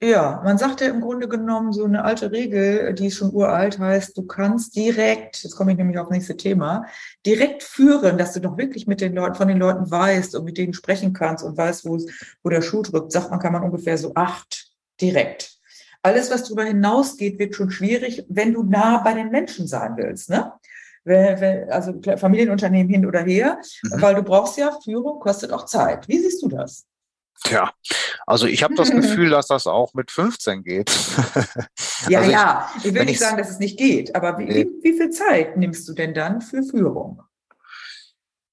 Ja, 0.00 0.40
man 0.44 0.58
sagt 0.58 0.80
ja 0.80 0.86
im 0.86 1.00
Grunde 1.00 1.28
genommen 1.28 1.72
so 1.72 1.84
eine 1.84 2.04
alte 2.04 2.30
Regel, 2.30 2.94
die 2.94 3.10
schon 3.10 3.32
uralt, 3.32 3.80
heißt, 3.80 4.16
du 4.16 4.22
kannst 4.26 4.76
direkt, 4.76 5.42
jetzt 5.42 5.56
komme 5.56 5.72
ich 5.72 5.76
nämlich 5.76 5.98
auf 5.98 6.06
das 6.06 6.16
nächste 6.16 6.36
Thema, 6.36 6.86
direkt 7.26 7.64
führen, 7.64 8.16
dass 8.16 8.32
du 8.32 8.40
doch 8.40 8.56
wirklich 8.56 8.86
mit 8.86 9.00
den 9.00 9.12
Leuten, 9.14 9.34
von 9.34 9.48
den 9.48 9.58
Leuten 9.58 9.90
weißt 9.90 10.36
und 10.36 10.44
mit 10.44 10.56
denen 10.56 10.72
sprechen 10.72 11.14
kannst 11.14 11.42
und 11.42 11.56
weißt, 11.56 11.84
wo, 11.84 11.98
wo 12.44 12.48
der 12.48 12.62
Schuh 12.62 12.82
drückt, 12.82 13.10
sagt 13.10 13.30
man, 13.30 13.40
kann 13.40 13.52
man 13.52 13.64
ungefähr 13.64 13.98
so 13.98 14.12
acht 14.14 14.70
direkt. 15.00 15.56
Alles, 16.02 16.30
was 16.30 16.44
darüber 16.44 16.62
hinausgeht, 16.62 17.40
wird 17.40 17.56
schon 17.56 17.72
schwierig, 17.72 18.24
wenn 18.28 18.52
du 18.52 18.62
nah 18.62 18.98
bei 18.98 19.14
den 19.14 19.30
Menschen 19.30 19.66
sein 19.66 19.96
willst, 19.96 20.30
ne? 20.30 20.52
Also 21.70 22.00
Familienunternehmen 22.18 22.92
hin 22.92 23.04
oder 23.04 23.24
her, 23.24 23.58
mhm. 23.82 24.00
weil 24.00 24.14
du 24.14 24.22
brauchst 24.22 24.58
ja 24.58 24.78
Führung, 24.84 25.18
kostet 25.18 25.52
auch 25.52 25.64
Zeit. 25.64 26.06
Wie 26.06 26.18
siehst 26.18 26.42
du 26.42 26.48
das? 26.48 26.86
Tja, 27.44 27.70
also 28.26 28.46
ich 28.46 28.62
habe 28.62 28.74
das 28.74 28.90
Gefühl, 28.90 29.30
dass 29.30 29.46
das 29.46 29.66
auch 29.66 29.94
mit 29.94 30.10
15 30.10 30.64
geht. 30.64 30.90
ja, 32.08 32.20
also 32.20 32.30
ja, 32.30 32.70
ich, 32.82 32.94
will 32.94 33.04
nicht 33.04 33.20
sagen, 33.20 33.38
dass 33.38 33.50
es 33.50 33.58
nicht 33.58 33.78
geht, 33.78 34.14
aber 34.14 34.38
wie, 34.38 34.44
nee. 34.44 34.66
wie, 34.82 34.92
wie 34.92 34.96
viel 34.96 35.10
Zeit 35.10 35.56
nimmst 35.56 35.88
du 35.88 35.92
denn 35.92 36.14
dann 36.14 36.40
für 36.40 36.62
Führung? 36.62 37.22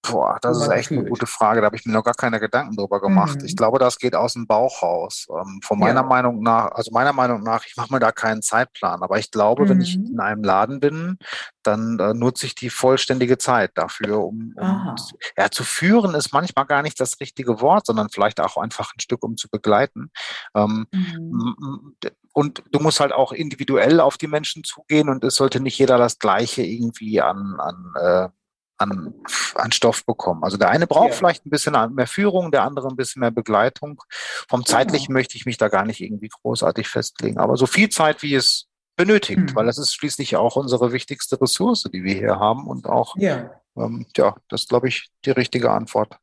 Boah, 0.07 0.37
das 0.41 0.61
ist 0.61 0.69
echt 0.69 0.91
eine 0.91 1.05
gute 1.05 1.25
Frage. 1.25 1.61
Da 1.61 1.65
habe 1.65 1.75
ich 1.75 1.85
mir 1.85 1.93
noch 1.93 2.03
gar 2.03 2.13
keine 2.13 2.39
Gedanken 2.39 2.75
drüber 2.75 2.99
gemacht. 3.01 3.39
Mhm. 3.39 3.45
Ich 3.45 3.55
glaube, 3.55 3.79
das 3.79 3.97
geht 3.97 4.15
aus 4.15 4.33
dem 4.33 4.47
Bauch 4.47 4.81
raus. 4.81 5.27
Ähm, 5.29 5.59
von 5.63 5.79
meiner 5.79 6.01
ja. 6.01 6.07
Meinung 6.07 6.41
nach, 6.41 6.71
also 6.71 6.91
meiner 6.91 7.13
Meinung 7.13 7.43
nach, 7.43 7.65
ich 7.65 7.75
mache 7.77 7.93
mir 7.93 7.99
da 7.99 8.11
keinen 8.11 8.41
Zeitplan. 8.41 9.01
Aber 9.01 9.17
ich 9.17 9.31
glaube, 9.31 9.63
mhm. 9.63 9.69
wenn 9.69 9.81
ich 9.81 9.97
mhm. 9.97 10.05
in 10.13 10.19
einem 10.19 10.43
Laden 10.43 10.79
bin, 10.79 11.17
dann 11.63 11.99
äh, 11.99 12.13
nutze 12.13 12.45
ich 12.45 12.55
die 12.55 12.69
vollständige 12.69 13.37
Zeit 13.37 13.71
dafür, 13.75 14.19
um, 14.19 14.53
um 14.55 14.95
ja, 15.37 15.49
zu 15.49 15.63
führen 15.63 16.13
ist 16.15 16.33
manchmal 16.33 16.65
gar 16.65 16.81
nicht 16.81 16.99
das 16.99 17.19
richtige 17.19 17.61
Wort, 17.61 17.85
sondern 17.85 18.09
vielleicht 18.09 18.39
auch 18.39 18.57
einfach 18.57 18.93
ein 18.95 18.99
Stück, 18.99 19.23
um 19.23 19.37
zu 19.37 19.49
begleiten. 19.49 20.11
Ähm, 20.53 20.87
mhm. 20.91 21.95
Und 22.33 22.63
du 22.71 22.79
musst 22.79 22.99
halt 22.99 23.13
auch 23.13 23.31
individuell 23.31 23.99
auf 23.99 24.17
die 24.17 24.27
Menschen 24.27 24.63
zugehen 24.63 25.09
und 25.09 25.23
es 25.23 25.35
sollte 25.35 25.61
nicht 25.61 25.77
jeder 25.77 25.97
das 25.97 26.19
Gleiche 26.19 26.63
irgendwie 26.63 27.21
an, 27.21 27.55
an 27.59 27.93
äh, 27.95 28.29
an, 28.77 29.13
an 29.55 29.71
Stoff 29.71 30.05
bekommen. 30.05 30.43
Also 30.43 30.57
der 30.57 30.69
eine 30.69 30.87
braucht 30.87 31.11
ja. 31.11 31.15
vielleicht 31.15 31.45
ein 31.45 31.49
bisschen 31.49 31.75
mehr 31.93 32.07
Führung, 32.07 32.51
der 32.51 32.63
andere 32.63 32.87
ein 32.87 32.95
bisschen 32.95 33.21
mehr 33.21 33.31
Begleitung. 33.31 34.01
Vom 34.49 34.65
zeitlichen 34.65 35.07
genau. 35.07 35.19
möchte 35.19 35.37
ich 35.37 35.45
mich 35.45 35.57
da 35.57 35.67
gar 35.69 35.85
nicht 35.85 36.01
irgendwie 36.01 36.29
großartig 36.29 36.87
festlegen. 36.87 37.39
Aber 37.39 37.57
so 37.57 37.65
viel 37.65 37.89
Zeit, 37.89 38.21
wie 38.21 38.35
es 38.35 38.67
benötigt, 38.95 39.39
mhm. 39.39 39.55
weil 39.55 39.65
das 39.65 39.77
ist 39.77 39.93
schließlich 39.93 40.35
auch 40.35 40.55
unsere 40.55 40.91
wichtigste 40.91 41.39
Ressource, 41.39 41.83
die 41.93 42.03
wir 42.03 42.15
hier 42.15 42.39
haben 42.39 42.67
und 42.67 42.87
auch, 42.87 43.15
ja, 43.17 43.51
ähm, 43.75 44.05
ja 44.15 44.35
das 44.49 44.61
ist, 44.61 44.69
glaube 44.69 44.87
ich, 44.87 45.09
die 45.25 45.31
richtige 45.31 45.71
Antwort 45.71 46.17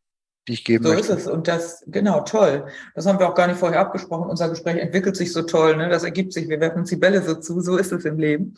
die 0.49 0.55
ich 0.55 0.65
geben 0.65 0.85
so 0.85 0.91
möchte. 0.91 1.07
So 1.07 1.13
ist 1.15 1.21
es. 1.21 1.27
Und 1.29 1.49
das, 1.49 1.85
genau, 1.87 2.21
toll. 2.21 2.67
Das 2.95 3.07
haben 3.07 3.19
wir 3.19 3.29
auch 3.29 3.35
gar 3.35 3.47
nicht 3.47 3.59
vorher 3.59 3.81
abgesprochen. 3.81 4.29
Unser 4.29 4.49
Gespräch 4.49 4.77
entwickelt 4.77 5.17
sich 5.17 5.33
so 5.33 5.43
toll, 5.43 5.77
ne? 5.77 5.89
Das 5.89 6.03
ergibt 6.03 6.33
sich. 6.33 6.49
Wir 6.49 6.61
werfen 6.61 6.81
uns 6.81 6.91
die 6.91 6.97
Bälle 6.97 7.23
so 7.23 7.35
zu. 7.37 7.61
So 7.61 7.77
ist 7.77 7.93
es 7.93 8.05
im 8.05 8.19
Leben. 8.19 8.55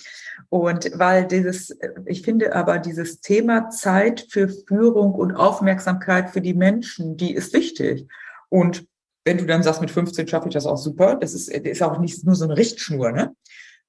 Und 0.48 0.90
weil 0.94 1.26
dieses, 1.26 1.76
ich 2.06 2.22
finde 2.22 2.54
aber 2.54 2.78
dieses 2.78 3.20
Thema 3.20 3.68
Zeit 3.68 4.26
für 4.30 4.48
Führung 4.48 5.12
und 5.14 5.34
Aufmerksamkeit 5.34 6.30
für 6.30 6.40
die 6.40 6.54
Menschen, 6.54 7.16
die 7.16 7.34
ist 7.34 7.52
wichtig. 7.52 8.06
Und 8.48 8.86
wenn 9.24 9.38
du 9.38 9.46
dann 9.46 9.62
sagst, 9.62 9.80
mit 9.80 9.90
15 9.90 10.28
schaffe 10.28 10.48
ich 10.48 10.54
das 10.54 10.66
auch 10.66 10.76
super, 10.76 11.16
das 11.16 11.34
ist, 11.34 11.48
ist 11.48 11.82
auch 11.82 11.98
nicht 11.98 12.24
nur 12.24 12.34
so 12.34 12.44
eine 12.44 12.56
Richtschnur, 12.56 13.12
ne? 13.12 13.34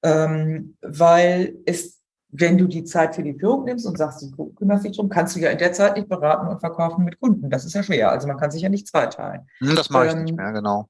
Ähm, 0.02 0.76
weil 0.82 1.56
es 1.64 1.95
wenn 2.38 2.58
du 2.58 2.66
die 2.66 2.84
Zeit 2.84 3.14
für 3.14 3.22
die 3.22 3.34
Führung 3.34 3.64
nimmst 3.64 3.86
und 3.86 3.98
sagst, 3.98 4.22
du 4.22 4.52
kümmerst 4.54 4.84
dich 4.84 4.96
drum, 4.96 5.08
kannst 5.08 5.36
du 5.36 5.40
ja 5.40 5.50
in 5.50 5.58
der 5.58 5.72
Zeit 5.72 5.96
nicht 5.96 6.08
beraten 6.08 6.48
und 6.48 6.60
verkaufen 6.60 7.04
mit 7.04 7.20
Kunden. 7.20 7.50
Das 7.50 7.64
ist 7.64 7.74
ja 7.74 7.82
schwer. 7.82 8.10
Also 8.10 8.26
man 8.26 8.36
kann 8.36 8.50
sich 8.50 8.62
ja 8.62 8.68
nicht 8.68 8.86
zweiteilen. 8.86 9.48
Hm, 9.58 9.76
das 9.76 9.90
mache 9.90 10.06
ich 10.06 10.12
ähm, 10.12 10.24
nicht 10.24 10.36
mehr, 10.36 10.52
genau. 10.52 10.88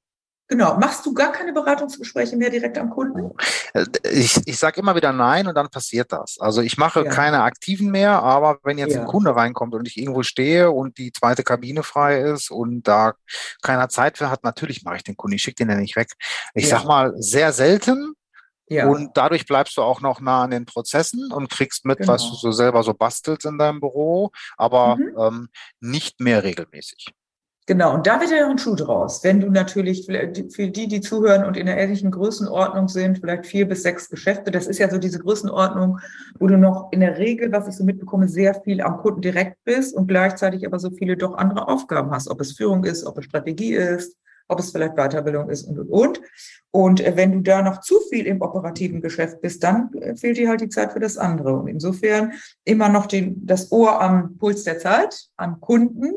Genau. 0.49 0.77
Machst 0.77 1.05
du 1.05 1.13
gar 1.13 1.33
keine 1.33 1.51
Beratungsgespräche 1.51 2.37
mehr 2.37 2.49
direkt 2.49 2.77
am 2.77 2.89
Kunden? 2.89 3.31
Äh, 3.73 3.85
ich, 4.09 4.39
ich 4.45 4.57
sage 4.57 4.79
immer 4.79 4.95
wieder 4.95 5.11
nein 5.11 5.47
und 5.47 5.55
dann 5.55 5.69
passiert 5.69 6.13
das. 6.13 6.37
Also 6.39 6.61
ich 6.61 6.77
mache 6.77 7.03
ja. 7.03 7.11
keine 7.11 7.43
aktiven 7.43 7.91
mehr, 7.91 8.23
aber 8.23 8.59
wenn 8.63 8.77
jetzt 8.77 8.93
ja. 8.93 9.01
ein 9.01 9.07
Kunde 9.07 9.35
reinkommt 9.35 9.73
und 9.73 9.87
ich 9.87 9.97
irgendwo 9.97 10.23
stehe 10.23 10.71
und 10.71 10.97
die 10.97 11.11
zweite 11.11 11.43
Kabine 11.43 11.83
frei 11.83 12.21
ist 12.21 12.49
und 12.49 12.87
da 12.87 13.13
keiner 13.61 13.89
Zeit 13.89 14.17
für 14.17 14.29
hat, 14.29 14.45
natürlich 14.45 14.83
mache 14.83 14.97
ich 14.97 15.03
den 15.03 15.17
Kunden. 15.17 15.35
Ich 15.35 15.43
schicke 15.43 15.65
den 15.65 15.69
ja 15.69 15.75
nicht 15.75 15.97
weg. 15.97 16.13
Ich 16.53 16.69
ja. 16.69 16.77
sag 16.77 16.85
mal, 16.85 17.13
sehr 17.17 17.51
selten, 17.51 18.13
ja. 18.69 18.87
Und 18.87 19.15
dadurch 19.15 19.45
bleibst 19.45 19.77
du 19.77 19.81
auch 19.81 20.01
noch 20.01 20.19
nah 20.19 20.43
an 20.43 20.51
den 20.51 20.65
Prozessen 20.65 21.31
und 21.31 21.49
kriegst 21.49 21.85
mit, 21.85 21.99
genau. 21.99 22.13
was 22.13 22.29
du 22.29 22.35
so 22.35 22.51
selber 22.51 22.83
so 22.83 22.93
bastelst 22.93 23.45
in 23.45 23.57
deinem 23.57 23.79
Büro, 23.79 24.31
aber 24.57 24.97
mhm. 24.97 25.15
ähm, 25.17 25.49
nicht 25.79 26.19
mehr 26.19 26.43
regelmäßig. 26.43 27.13
Genau, 27.69 27.93
und 27.93 28.07
da 28.07 28.21
wird 28.21 28.31
ja 28.31 28.45
auch 28.45 28.49
ein 28.49 28.57
Schuh 28.57 28.75
draus. 28.75 29.25
Wenn 29.25 29.41
du 29.41 29.49
natürlich, 29.49 30.05
für 30.05 30.69
die, 30.69 30.87
die 30.87 31.01
zuhören 31.01 31.43
und 31.43 31.57
in 31.57 31.65
der 31.65 31.77
ähnlichen 31.77 32.11
Größenordnung 32.11 32.87
sind, 32.87 33.19
vielleicht 33.19 33.45
vier 33.45 33.67
bis 33.67 33.83
sechs 33.83 34.09
Geschäfte, 34.09 34.51
das 34.51 34.67
ist 34.67 34.79
ja 34.79 34.89
so 34.89 34.97
diese 34.97 35.19
Größenordnung, 35.19 35.99
wo 36.39 36.47
du 36.47 36.57
noch 36.57 36.87
in 36.91 37.01
der 37.01 37.17
Regel, 37.17 37.51
was 37.51 37.67
ich 37.67 37.75
so 37.75 37.83
mitbekomme, 37.83 38.29
sehr 38.29 38.55
viel 38.55 38.79
am 38.79 38.99
Kunden 38.99 39.19
direkt 39.19 39.61
bist 39.65 39.93
und 39.93 40.07
gleichzeitig 40.07 40.65
aber 40.65 40.79
so 40.79 40.91
viele 40.91 41.17
doch 41.17 41.35
andere 41.35 41.67
Aufgaben 41.67 42.11
hast, 42.11 42.29
ob 42.29 42.39
es 42.39 42.53
Führung 42.53 42.85
ist, 42.85 43.05
ob 43.05 43.17
es 43.17 43.25
Strategie 43.25 43.73
ist, 43.73 44.15
ob 44.47 44.59
es 44.59 44.71
vielleicht 44.71 44.95
Weiterbildung 44.95 45.49
ist 45.49 45.63
und, 45.63 45.79
und, 45.79 45.89
und. 45.89 46.21
Und 46.71 47.01
äh, 47.01 47.15
wenn 47.15 47.31
du 47.31 47.41
da 47.41 47.61
noch 47.61 47.81
zu 47.81 47.99
viel 48.09 48.25
im 48.25 48.41
operativen 48.41 49.01
Geschäft 49.01 49.41
bist, 49.41 49.63
dann 49.63 49.91
äh, 49.93 50.15
fehlt 50.15 50.37
dir 50.37 50.49
halt 50.49 50.61
die 50.61 50.69
Zeit 50.69 50.93
für 50.93 50.99
das 50.99 51.17
andere. 51.17 51.53
Und 51.53 51.67
insofern 51.67 52.33
immer 52.65 52.89
noch 52.89 53.07
den, 53.07 53.45
das 53.45 53.71
Ohr 53.71 54.01
am 54.01 54.37
Puls 54.37 54.63
der 54.63 54.79
Zeit, 54.79 55.27
am 55.37 55.59
Kunden 55.59 56.11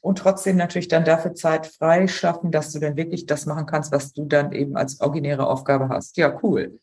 und 0.00 0.18
trotzdem 0.18 0.56
natürlich 0.56 0.88
dann 0.88 1.04
dafür 1.04 1.34
Zeit 1.34 1.66
freischaffen, 1.66 2.50
dass 2.50 2.72
du 2.72 2.78
dann 2.78 2.96
wirklich 2.96 3.26
das 3.26 3.46
machen 3.46 3.66
kannst, 3.66 3.92
was 3.92 4.12
du 4.12 4.24
dann 4.24 4.52
eben 4.52 4.76
als 4.76 5.00
originäre 5.00 5.46
Aufgabe 5.46 5.88
hast. 5.88 6.16
Ja, 6.16 6.38
cool. 6.42 6.78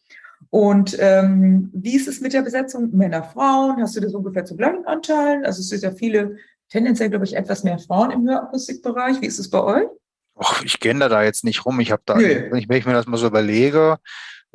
Und 0.49 0.97
ähm, 0.99 1.71
wie 1.73 1.95
ist 1.95 2.07
es 2.07 2.21
mit 2.21 2.33
der 2.33 2.41
Besetzung 2.41 2.95
Männer, 2.95 3.23
Frauen? 3.23 3.81
Hast 3.81 3.95
du 3.95 4.01
das 4.01 4.13
ungefähr 4.13 4.45
zu 4.45 4.55
gleichen 4.55 4.85
Anteilen? 4.85 5.45
Also 5.45 5.61
es 5.61 5.69
sind 5.69 5.83
ja 5.83 5.91
viele, 5.91 6.35
tendenziell 6.69 7.09
glaube 7.09 7.25
ich 7.25 7.35
etwas 7.35 7.63
mehr 7.63 7.79
Frauen 7.79 8.11
im 8.11 8.27
Hörakustikbereich. 8.27 9.21
Wie 9.21 9.25
ist 9.25 9.39
es 9.39 9.49
bei 9.49 9.63
euch? 9.63 9.87
Och, 10.35 10.63
ich 10.63 10.79
kenne 10.79 11.09
da 11.09 11.23
jetzt 11.23 11.43
nicht 11.43 11.65
rum. 11.65 11.79
Ich 11.79 11.91
habe 11.91 12.01
da, 12.05 12.15
nee. 12.15 12.49
wenn, 12.49 12.57
ich, 12.57 12.69
wenn 12.69 12.77
ich 12.77 12.85
mir 12.85 12.93
das 12.93 13.05
mal 13.05 13.17
so 13.17 13.27
überlege, 13.27 13.97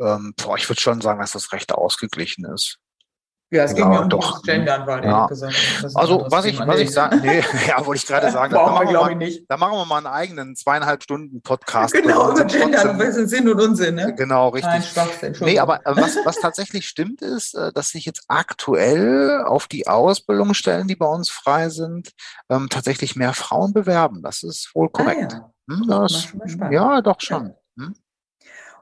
ähm, 0.00 0.34
boah, 0.36 0.56
ich 0.56 0.68
würde 0.68 0.80
schon 0.80 1.00
sagen, 1.00 1.20
dass 1.20 1.32
das 1.32 1.52
recht 1.52 1.72
ausgeglichen 1.72 2.44
ist. 2.44 2.78
Ja, 3.50 3.64
es 3.64 3.74
ging 3.74 3.90
ja 3.90 4.00
um 4.00 4.10
doch. 4.10 4.42
Gendern, 4.42 4.86
weil 4.86 5.02
ja. 5.06 5.26
gesagt 5.26 5.54
Also 5.94 6.26
was 6.28 6.44
ich, 6.44 6.58
was 6.58 6.80
ich 6.80 6.90
sagen, 6.90 7.22
nee, 7.22 7.42
ja, 7.66 7.84
wollte 7.86 8.02
ich 8.02 8.06
gerade 8.06 8.30
sagen, 8.32 8.52
da 8.52 8.66
machen, 8.66 8.88
wir 8.88 9.00
mal, 9.00 9.30
da 9.48 9.56
machen 9.56 9.78
wir 9.78 9.84
mal 9.86 9.96
einen 9.96 10.06
eigenen 10.06 10.54
zweieinhalb 10.54 11.02
Stunden 11.02 11.40
Podcast. 11.40 11.94
Genau, 11.94 12.32
über 12.32 12.44
Gendern, 12.44 12.98
was 12.98 13.16
ist 13.16 13.30
Sinn 13.30 13.48
und 13.48 13.58
Unsinn, 13.58 13.94
ne? 13.94 14.14
Genau, 14.14 14.50
richtig. 14.50 14.94
Nein, 14.94 15.34
nee, 15.40 15.58
aber 15.58 15.86
äh, 15.86 15.96
was, 15.96 16.18
was 16.24 16.36
tatsächlich 16.36 16.86
stimmt 16.86 17.22
ist, 17.22 17.54
äh, 17.54 17.72
dass 17.72 17.88
sich 17.88 18.04
jetzt 18.04 18.24
aktuell 18.28 19.42
auf 19.46 19.66
die 19.66 19.86
Ausbildungsstellen, 19.86 20.86
die 20.86 20.96
bei 20.96 21.06
uns 21.06 21.30
frei 21.30 21.70
sind, 21.70 22.10
ähm, 22.50 22.68
tatsächlich 22.68 23.16
mehr 23.16 23.32
Frauen 23.32 23.72
bewerben. 23.72 24.22
Das 24.22 24.42
ist 24.42 24.72
wohl 24.74 24.90
korrekt. 24.90 25.32
Ah, 25.32 25.36
ja. 25.36 25.52
Hm, 25.68 25.84
das, 25.86 26.32
ja, 26.70 27.00
doch 27.02 27.20
schon. 27.20 27.54
Ja. 27.76 27.84
Hm? 27.84 27.94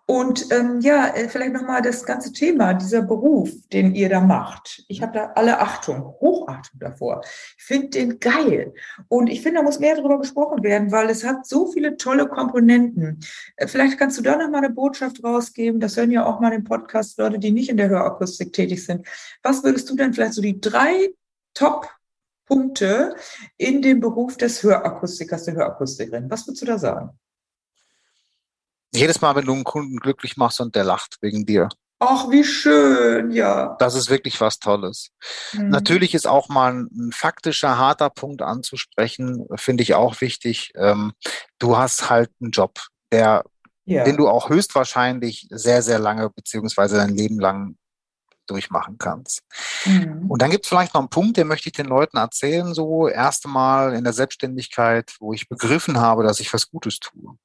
Und 0.08 0.52
ähm, 0.52 0.80
ja, 0.82 1.08
äh, 1.08 1.28
vielleicht 1.28 1.52
nochmal 1.52 1.82
das 1.82 2.04
ganze 2.04 2.32
Thema, 2.32 2.74
dieser 2.74 3.02
Beruf, 3.02 3.50
den 3.72 3.92
ihr 3.92 4.08
da 4.08 4.20
macht. 4.20 4.84
Ich 4.86 5.02
habe 5.02 5.12
da 5.12 5.32
alle 5.34 5.58
Achtung, 5.58 6.14
Hochachtung 6.20 6.78
davor. 6.78 7.22
Ich 7.58 7.64
finde 7.64 7.88
den 7.88 8.20
geil. 8.20 8.72
Und 9.08 9.26
ich 9.26 9.42
finde, 9.42 9.58
da 9.58 9.62
muss 9.64 9.80
mehr 9.80 9.96
darüber 9.96 10.20
gesprochen 10.20 10.62
werden, 10.62 10.92
weil 10.92 11.10
es 11.10 11.24
hat 11.24 11.44
so 11.44 11.72
viele 11.72 11.96
tolle 11.96 12.28
Komponenten. 12.28 13.18
Äh, 13.56 13.66
vielleicht 13.66 13.98
kannst 13.98 14.16
du 14.16 14.22
da 14.22 14.36
nochmal 14.36 14.64
eine 14.64 14.72
Botschaft 14.72 15.24
rausgeben. 15.24 15.80
Das 15.80 15.96
hören 15.96 16.12
ja 16.12 16.24
auch 16.24 16.38
mal 16.38 16.52
im 16.52 16.62
Podcast 16.62 17.18
Leute, 17.18 17.40
die 17.40 17.50
nicht 17.50 17.68
in 17.68 17.76
der 17.76 17.88
Hörakustik 17.88 18.52
tätig 18.52 18.84
sind. 18.84 19.04
Was 19.42 19.64
würdest 19.64 19.90
du 19.90 19.96
denn 19.96 20.14
vielleicht 20.14 20.34
so 20.34 20.42
die 20.42 20.60
drei 20.60 21.10
Top 21.52 21.88
Punkte 22.46 23.14
in 23.56 23.82
dem 23.82 24.00
Beruf 24.00 24.36
des 24.36 24.62
Hörakustikers, 24.62 25.44
der 25.44 25.54
Hörakustikerin. 25.54 26.30
Was 26.30 26.46
würdest 26.46 26.62
du 26.62 26.66
da 26.66 26.78
sagen? 26.78 27.10
Jedes 28.94 29.20
Mal, 29.20 29.34
wenn 29.36 29.44
du 29.44 29.52
einen 29.52 29.64
Kunden 29.64 29.98
glücklich 29.98 30.36
machst 30.36 30.60
und 30.60 30.74
der 30.74 30.84
lacht 30.84 31.18
wegen 31.20 31.44
dir. 31.44 31.68
Ach, 31.98 32.30
wie 32.30 32.44
schön, 32.44 33.30
ja. 33.30 33.74
Das 33.78 33.94
ist 33.94 34.10
wirklich 34.10 34.40
was 34.40 34.58
Tolles. 34.58 35.12
Mhm. 35.54 35.68
Natürlich 35.68 36.14
ist 36.14 36.26
auch 36.26 36.48
mal 36.48 36.72
ein, 36.74 37.10
faktischer, 37.12 37.78
harter 37.78 38.10
Punkt 38.10 38.42
anzusprechen, 38.42 39.46
finde 39.54 39.82
ich 39.82 39.94
auch 39.94 40.20
wichtig. 40.20 40.72
Ähm, 40.76 41.12
du 41.58 41.78
hast 41.78 42.10
halt 42.10 42.30
einen 42.40 42.50
Job, 42.50 42.80
der, 43.12 43.44
ja. 43.86 44.04
den 44.04 44.18
du 44.18 44.28
auch 44.28 44.50
höchstwahrscheinlich 44.50 45.46
sehr, 45.50 45.82
sehr 45.82 45.98
lange 45.98 46.28
beziehungsweise 46.28 46.96
dein 46.96 47.14
Leben 47.14 47.40
lang 47.40 47.76
durchmachen 48.46 48.98
kannst. 48.98 49.42
Mhm. 49.84 50.26
Und 50.28 50.42
dann 50.42 50.50
gibt 50.50 50.64
es 50.64 50.68
vielleicht 50.68 50.94
noch 50.94 51.00
einen 51.00 51.10
Punkt, 51.10 51.36
den 51.36 51.46
möchte 51.46 51.68
ich 51.68 51.74
den 51.74 51.86
Leuten 51.86 52.16
erzählen, 52.16 52.74
so 52.74 53.08
erste 53.08 53.48
Mal 53.48 53.94
in 53.94 54.04
der 54.04 54.12
Selbstständigkeit, 54.12 55.14
wo 55.20 55.32
ich 55.32 55.48
begriffen 55.48 55.98
habe, 55.98 56.22
dass 56.22 56.40
ich 56.40 56.52
was 56.52 56.70
Gutes 56.70 57.00
tue. 57.00 57.36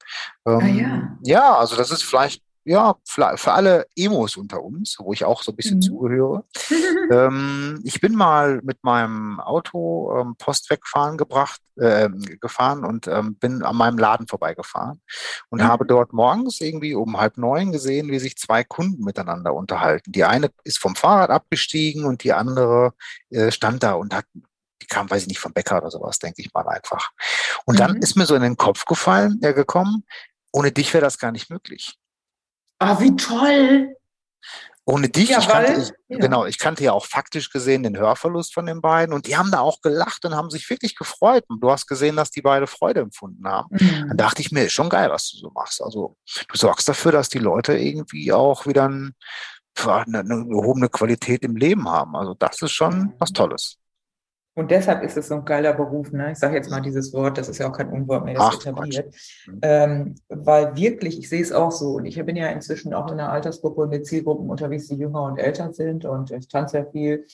Ähm, 0.46 0.60
ah, 0.60 0.66
ja. 0.66 1.18
ja, 1.24 1.56
also 1.58 1.76
das 1.76 1.92
ist 1.92 2.04
vielleicht 2.04 2.42
ja, 2.64 2.96
für 3.06 3.54
alle 3.54 3.86
Emos 3.96 4.38
unter 4.38 4.62
uns, 4.62 4.98
wo 5.00 5.14
ich 5.14 5.26
auch 5.26 5.42
so 5.42 5.52
ein 5.52 5.56
bisschen 5.56 5.78
mhm. 5.78 5.82
zugehöre. 5.82 6.44
ähm, 7.12 7.82
ich 7.84 8.00
bin 8.00 8.16
mal 8.16 8.62
mit 8.64 8.84
meinem 8.84 9.40
Auto 9.40 10.16
ähm, 10.18 10.36
Post 10.38 10.70
wegfahren 10.70 11.18
gebracht, 11.18 11.60
äh, 11.78 12.10
gefahren 12.40 12.86
und 12.86 13.08
ähm, 13.08 13.36
bin 13.36 13.64
an 13.64 13.76
meinem 13.76 13.98
Laden 13.98 14.28
vorbeigefahren 14.28 15.02
und 15.50 15.62
mhm. 15.62 15.68
habe 15.68 15.86
dort 15.86 16.14
morgens 16.14 16.62
irgendwie 16.62 16.94
um 16.94 17.18
halb 17.18 17.38
neun 17.38 17.72
gesehen, 17.72 18.12
wie 18.12 18.20
sich 18.20 18.38
zwei 18.38 18.64
Kunden 18.64 19.04
miteinander 19.04 19.54
unterhalten. 19.54 20.12
Die 20.12 20.24
eine 20.24 20.52
ist 20.64 20.78
vom 20.78 20.96
Fahrrad 20.96 21.32
abgestiegen 21.32 22.06
und 22.06 22.24
die 22.24 22.34
andere 22.34 22.94
äh, 23.32 23.52
stand 23.52 23.82
da 23.82 23.94
und 23.94 24.14
hat 24.14 24.26
die 24.82 24.88
kam, 24.88 25.10
weiß 25.10 25.24
ich 25.24 25.28
nicht, 25.28 25.40
vom 25.40 25.54
Bäcker 25.54 25.78
oder 25.78 25.92
sowas, 25.92 26.18
denke 26.18 26.42
ich 26.42 26.52
mal 26.54 26.68
einfach. 26.68 27.12
Und 27.66 27.76
mhm. 27.76 27.80
dann 27.80 27.96
ist 27.98 28.16
mir 28.16 28.26
so 28.26 28.36
in 28.36 28.42
den 28.42 28.58
Kopf 28.58 28.86
gefallen, 28.86 29.40
äh, 29.44 29.54
gekommen, 29.54 30.04
ohne 30.52 30.72
dich 30.72 30.94
wäre 30.94 31.04
das 31.04 31.20
gar 31.20 31.32
nicht 31.32 31.50
möglich. 31.50 31.98
Ah, 32.82 33.00
wie 33.00 33.16
toll! 33.16 33.96
Ohne 34.86 35.08
dich, 35.08 35.30
ja, 35.30 35.38
ich 35.38 35.48
kannte, 35.48 35.74
ich, 35.74 35.92
ja. 36.08 36.18
genau, 36.18 36.46
ich 36.46 36.58
kannte 36.58 36.84
ja 36.84 36.94
auch 36.94 37.06
faktisch 37.06 37.52
gesehen 37.52 37.84
den 37.84 37.96
Hörverlust 37.96 38.56
von 38.56 38.66
den 38.66 38.82
beiden 38.82 39.14
und 39.14 39.28
die 39.28 39.38
haben 39.38 39.52
da 39.52 39.60
auch 39.60 39.82
gelacht 39.82 40.26
und 40.26 40.34
haben 40.34 40.50
sich 40.50 40.68
wirklich 40.68 40.96
gefreut. 40.96 41.44
Und 41.48 41.62
du 41.62 41.70
hast 41.70 41.86
gesehen, 41.86 42.16
dass 42.16 42.32
die 42.32 42.42
beide 42.42 42.66
Freude 42.66 43.02
empfunden 43.02 43.48
haben. 43.48 43.68
Mhm. 43.70 44.08
Dann 44.08 44.18
dachte 44.18 44.42
ich 44.42 44.52
mir, 44.52 44.66
ist 44.66 44.74
schon 44.74 44.90
geil, 44.90 45.12
was 45.12 45.30
du 45.30 45.38
so 45.38 45.52
machst. 45.52 45.84
Also 45.84 46.18
du 46.48 46.58
sorgst 46.58 46.90
dafür, 46.90 47.12
dass 47.12 47.30
die 47.30 47.38
Leute 47.38 47.78
irgendwie 47.78 48.34
auch 48.34 48.66
wieder 48.66 48.90
ein, 48.90 49.14
eine, 49.86 50.20
eine 50.22 50.48
gehobene 50.48 50.90
Qualität 50.90 51.44
im 51.44 51.56
Leben 51.56 51.88
haben. 51.88 52.16
Also 52.16 52.34
das 52.34 52.64
ist 52.64 52.72
schon 52.72 52.98
mhm. 52.98 53.14
was 53.20 53.32
Tolles. 53.32 53.78
Und 54.54 54.70
deshalb 54.70 55.02
ist 55.04 55.16
es 55.16 55.30
so 55.30 55.36
ein 55.36 55.46
geiler 55.46 55.74
Beruf, 55.74 56.12
ne? 56.12 56.34
Ich 56.34 56.40
sage 56.40 56.56
jetzt 56.56 56.70
mal 56.70 56.82
dieses 56.82 57.14
Wort, 57.14 57.38
das 57.38 57.48
ist 57.48 57.60
ja 57.60 57.70
auch 57.70 57.72
kein 57.72 57.90
Unwort 57.90 58.26
mehr, 58.26 58.34
das 58.34 58.44
Ach, 58.44 58.56
etabliert. 58.56 59.14
Mhm. 59.48 59.60
Ähm, 59.62 60.16
weil 60.28 60.76
wirklich, 60.76 61.18
ich 61.20 61.30
sehe 61.30 61.42
es 61.42 61.54
auch 61.54 61.72
so, 61.72 61.92
und 61.94 62.06
ich 62.06 62.24
bin 62.26 62.36
ja 62.36 62.48
inzwischen 62.48 62.94
auch 62.94 63.08
in 63.08 63.14
einer 63.14 63.32
Altersgruppe 63.32 63.82
und 63.82 63.90
mit 63.90 64.06
Zielgruppen 64.06 64.50
unterwegs, 64.50 64.88
die 64.88 64.96
jünger 64.96 65.24
und 65.24 65.38
älter 65.38 65.72
sind 65.72 66.04
und 66.04 66.32
ich 66.32 66.50
tanze 66.50 66.80
ja 66.80 66.86
viel. 66.92 67.26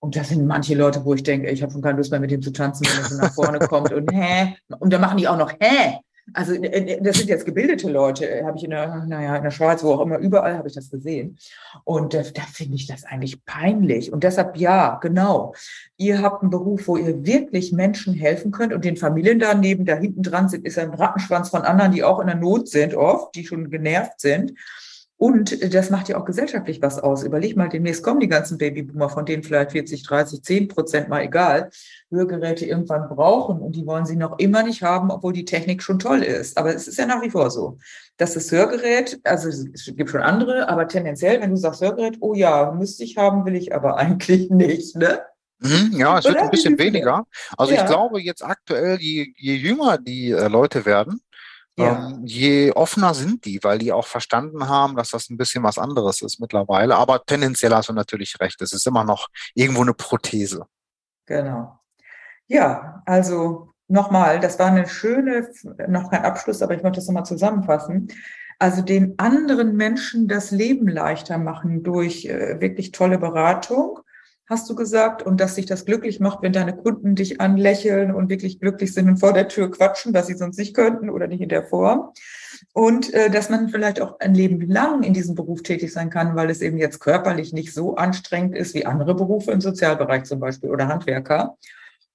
Und 0.00 0.16
da 0.16 0.22
sind 0.22 0.46
manche 0.46 0.74
Leute, 0.74 1.04
wo 1.04 1.14
ich 1.14 1.22
denke, 1.22 1.50
ich 1.50 1.62
habe 1.62 1.72
schon 1.72 1.80
keine 1.80 1.96
Lust 1.96 2.10
mehr 2.10 2.20
mit 2.20 2.30
dem 2.30 2.42
zu 2.42 2.52
tanzen, 2.52 2.86
wenn 2.86 3.02
er 3.02 3.08
so 3.08 3.16
nach 3.16 3.32
vorne 3.32 3.58
kommt 3.58 3.92
und 3.92 4.12
hä? 4.12 4.54
Und 4.78 4.92
dann 4.92 5.00
machen 5.00 5.16
die 5.16 5.26
auch 5.26 5.38
noch 5.38 5.52
hä? 5.58 5.98
Also 6.32 6.54
äh, 6.54 6.66
äh, 6.66 7.00
das 7.00 7.18
sind 7.18 7.28
jetzt 7.28 7.44
gebildete 7.44 7.88
Leute, 7.88 8.28
äh, 8.28 8.44
habe 8.44 8.56
ich 8.56 8.64
in 8.64 8.70
der, 8.70 9.04
naja, 9.06 9.36
in 9.36 9.44
der 9.44 9.50
Schweiz, 9.50 9.84
wo 9.84 9.92
auch 9.92 10.00
immer, 10.00 10.18
überall 10.18 10.58
habe 10.58 10.68
ich 10.68 10.74
das 10.74 10.90
gesehen. 10.90 11.38
Und 11.84 12.14
da, 12.14 12.22
da 12.22 12.42
finde 12.42 12.74
ich 12.74 12.86
das 12.86 13.04
eigentlich 13.04 13.44
peinlich. 13.44 14.12
Und 14.12 14.24
deshalb, 14.24 14.56
ja, 14.56 14.98
genau. 15.00 15.54
Ihr 15.96 16.22
habt 16.22 16.42
einen 16.42 16.50
Beruf, 16.50 16.88
wo 16.88 16.96
ihr 16.96 17.24
wirklich 17.24 17.72
Menschen 17.72 18.14
helfen 18.14 18.50
könnt 18.50 18.72
und 18.72 18.84
den 18.84 18.96
Familien 18.96 19.38
daneben, 19.38 19.84
da 19.84 19.96
hinten 19.96 20.22
dran 20.22 20.48
sind, 20.48 20.66
ist 20.66 20.78
ein 20.78 20.94
Rattenschwanz 20.94 21.50
von 21.50 21.62
anderen, 21.62 21.92
die 21.92 22.02
auch 22.02 22.20
in 22.20 22.26
der 22.26 22.36
Not 22.36 22.68
sind, 22.68 22.94
oft, 22.94 23.34
die 23.34 23.46
schon 23.46 23.70
genervt 23.70 24.20
sind. 24.20 24.54
Und 25.18 25.74
das 25.74 25.88
macht 25.88 26.10
ja 26.10 26.18
auch 26.18 26.26
gesellschaftlich 26.26 26.82
was 26.82 26.98
aus. 26.98 27.22
Überleg 27.22 27.56
mal, 27.56 27.70
demnächst 27.70 28.02
kommen 28.02 28.20
die 28.20 28.28
ganzen 28.28 28.58
Babyboomer, 28.58 29.08
von 29.08 29.24
denen 29.24 29.42
vielleicht 29.42 29.72
40, 29.72 30.02
30, 30.02 30.42
10 30.42 30.68
Prozent 30.68 31.08
mal 31.08 31.22
egal, 31.22 31.70
Hörgeräte 32.10 32.66
irgendwann 32.66 33.08
brauchen 33.08 33.60
und 33.60 33.76
die 33.76 33.86
wollen 33.86 34.04
sie 34.04 34.16
noch 34.16 34.38
immer 34.38 34.62
nicht 34.62 34.82
haben, 34.82 35.10
obwohl 35.10 35.32
die 35.32 35.46
Technik 35.46 35.82
schon 35.82 35.98
toll 35.98 36.22
ist. 36.22 36.58
Aber 36.58 36.74
es 36.74 36.86
ist 36.86 36.98
ja 36.98 37.06
nach 37.06 37.22
wie 37.22 37.30
vor 37.30 37.50
so, 37.50 37.78
dass 38.18 38.34
das 38.34 38.52
Hörgerät, 38.52 39.18
also 39.24 39.48
es 39.48 39.90
gibt 39.96 40.10
schon 40.10 40.20
andere, 40.20 40.68
aber 40.68 40.86
tendenziell, 40.86 41.40
wenn 41.40 41.50
du 41.50 41.56
sagst 41.56 41.80
Hörgerät, 41.80 42.18
oh 42.20 42.34
ja, 42.34 42.72
müsste 42.72 43.04
ich 43.04 43.16
haben, 43.16 43.46
will 43.46 43.56
ich 43.56 43.74
aber 43.74 43.96
eigentlich 43.96 44.50
nicht, 44.50 44.96
ne? 44.96 45.20
Mhm, 45.60 45.92
ja, 45.92 46.18
es 46.18 46.26
wird 46.26 46.36
ein 46.36 46.50
bisschen 46.50 46.78
weniger. 46.78 47.24
Also 47.56 47.72
ja. 47.72 47.80
ich 47.80 47.86
glaube 47.88 48.20
jetzt 48.20 48.44
aktuell, 48.44 48.98
je, 49.00 49.32
je 49.38 49.54
jünger 49.54 49.96
die 49.96 50.30
äh, 50.30 50.48
Leute 50.48 50.84
werden, 50.84 51.22
ja. 51.78 52.08
Ähm, 52.08 52.22
je 52.24 52.72
offener 52.72 53.12
sind 53.12 53.44
die, 53.44 53.60
weil 53.62 53.78
die 53.78 53.92
auch 53.92 54.06
verstanden 54.06 54.68
haben, 54.68 54.96
dass 54.96 55.10
das 55.10 55.28
ein 55.28 55.36
bisschen 55.36 55.62
was 55.62 55.78
anderes 55.78 56.22
ist 56.22 56.40
mittlerweile. 56.40 56.96
Aber 56.96 57.24
tendenziell 57.24 57.74
hast 57.74 57.90
du 57.90 57.92
natürlich 57.92 58.40
recht. 58.40 58.60
Es 58.62 58.72
ist 58.72 58.86
immer 58.86 59.04
noch 59.04 59.28
irgendwo 59.54 59.82
eine 59.82 59.92
Prothese. 59.92 60.66
Genau. 61.26 61.78
Ja, 62.46 63.02
also 63.04 63.72
nochmal, 63.88 64.40
das 64.40 64.58
war 64.58 64.68
eine 64.68 64.88
schöne, 64.88 65.48
noch 65.88 66.10
kein 66.10 66.24
Abschluss, 66.24 66.62
aber 66.62 66.74
ich 66.74 66.82
möchte 66.82 66.96
das 66.96 67.08
nochmal 67.08 67.26
zusammenfassen. 67.26 68.08
Also 68.58 68.80
den 68.80 69.18
anderen 69.18 69.76
Menschen 69.76 70.28
das 70.28 70.50
Leben 70.50 70.88
leichter 70.88 71.36
machen 71.36 71.82
durch 71.82 72.24
äh, 72.24 72.58
wirklich 72.58 72.90
tolle 72.92 73.18
Beratung 73.18 74.00
hast 74.48 74.70
du 74.70 74.74
gesagt, 74.74 75.22
und 75.22 75.40
dass 75.40 75.56
sich 75.56 75.66
das 75.66 75.84
glücklich 75.84 76.20
macht, 76.20 76.42
wenn 76.42 76.52
deine 76.52 76.76
Kunden 76.76 77.16
dich 77.16 77.40
anlächeln 77.40 78.14
und 78.14 78.28
wirklich 78.28 78.60
glücklich 78.60 78.94
sind 78.94 79.08
und 79.08 79.16
vor 79.18 79.32
der 79.32 79.48
Tür 79.48 79.70
quatschen, 79.70 80.14
was 80.14 80.28
sie 80.28 80.34
sonst 80.34 80.56
nicht 80.56 80.74
könnten 80.74 81.10
oder 81.10 81.26
nicht 81.26 81.40
in 81.40 81.48
der 81.48 81.64
Form. 81.64 82.12
Und 82.72 83.12
äh, 83.12 83.28
dass 83.28 83.50
man 83.50 83.68
vielleicht 83.68 84.00
auch 84.00 84.20
ein 84.20 84.34
Leben 84.34 84.60
lang 84.60 85.02
in 85.02 85.12
diesem 85.12 85.34
Beruf 85.34 85.62
tätig 85.62 85.92
sein 85.92 86.10
kann, 86.10 86.36
weil 86.36 86.48
es 86.48 86.62
eben 86.62 86.78
jetzt 86.78 87.00
körperlich 87.00 87.52
nicht 87.52 87.74
so 87.74 87.96
anstrengend 87.96 88.56
ist 88.56 88.74
wie 88.74 88.86
andere 88.86 89.14
Berufe 89.14 89.50
im 89.50 89.60
Sozialbereich 89.60 90.24
zum 90.24 90.38
Beispiel 90.40 90.70
oder 90.70 90.88
Handwerker. 90.88 91.56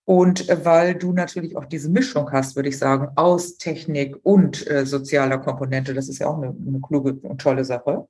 Und 0.06 0.50
äh, 0.50 0.66
weil 0.66 0.96
du 0.96 1.12
natürlich 1.12 1.58
auch 1.58 1.66
diese 1.66 1.90
Mischung 1.90 2.32
hast, 2.32 2.56
würde 2.56 2.70
ich 2.70 2.78
sagen, 2.78 3.10
aus 3.16 3.58
Technik 3.58 4.18
und 4.24 4.66
äh, 4.68 4.86
sozialer 4.86 5.38
Komponente. 5.38 5.94
Das 5.94 6.10
ist 6.10 6.20
ja 6.20 6.28
auch 6.28 6.38
eine, 6.38 6.48
eine 6.48 6.80
kluge 6.82 7.14
und 7.14 7.42
tolle 7.42 7.66
Sache. 7.66 8.08